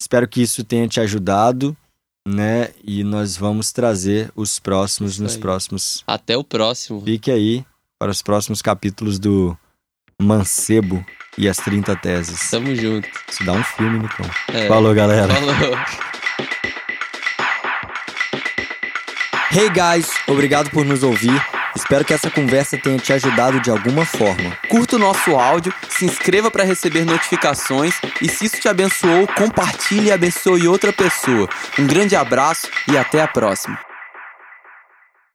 espero 0.00 0.28
que 0.28 0.40
isso 0.40 0.62
tenha 0.62 0.86
te 0.86 1.00
ajudado, 1.00 1.76
né? 2.26 2.70
E 2.84 3.02
nós 3.02 3.36
vamos 3.36 3.72
trazer 3.72 4.30
os 4.36 4.60
próximos 4.60 5.14
Isso 5.14 5.22
nos 5.24 5.34
aí. 5.34 5.40
próximos. 5.40 6.04
Até 6.06 6.36
o 6.36 6.44
próximo. 6.44 7.02
Fique 7.02 7.32
aí 7.32 7.66
para 7.98 8.10
os 8.10 8.22
próximos 8.22 8.60
capítulos 8.60 9.18
do 9.18 9.56
Mancebo 10.20 11.04
e 11.36 11.48
as 11.48 11.56
30 11.56 11.96
teses. 11.96 12.50
Tamo 12.50 12.74
junto. 12.74 13.08
Isso 13.30 13.44
dá 13.44 13.52
um 13.52 13.64
filme, 13.64 13.98
Nicão. 14.00 14.30
É. 14.48 14.68
Falou, 14.68 14.94
galera. 14.94 15.34
Falou. 15.34 15.78
Hey 19.56 19.70
guys, 19.70 20.10
obrigado 20.26 20.68
por 20.70 20.84
nos 20.84 21.04
ouvir. 21.04 21.40
Espero 21.76 22.04
que 22.04 22.12
essa 22.12 22.30
conversa 22.30 22.76
tenha 22.76 22.98
te 22.98 23.12
ajudado 23.12 23.60
de 23.60 23.70
alguma 23.70 24.04
forma. 24.04 24.56
Curta 24.68 24.96
o 24.96 24.98
nosso 24.98 25.36
áudio, 25.36 25.72
se 25.88 26.04
inscreva 26.04 26.50
para 26.50 26.64
receber 26.64 27.04
notificações 27.04 27.94
e 28.20 28.28
se 28.28 28.46
isso 28.46 28.60
te 28.60 28.68
abençoou, 28.68 29.26
compartilhe 29.28 30.08
e 30.08 30.12
abençoe 30.12 30.66
outra 30.66 30.92
pessoa. 30.92 31.48
Um 31.78 31.86
grande 31.86 32.16
abraço 32.16 32.68
e 32.90 32.96
até 32.96 33.22
a 33.22 33.28
próxima. 33.28 33.78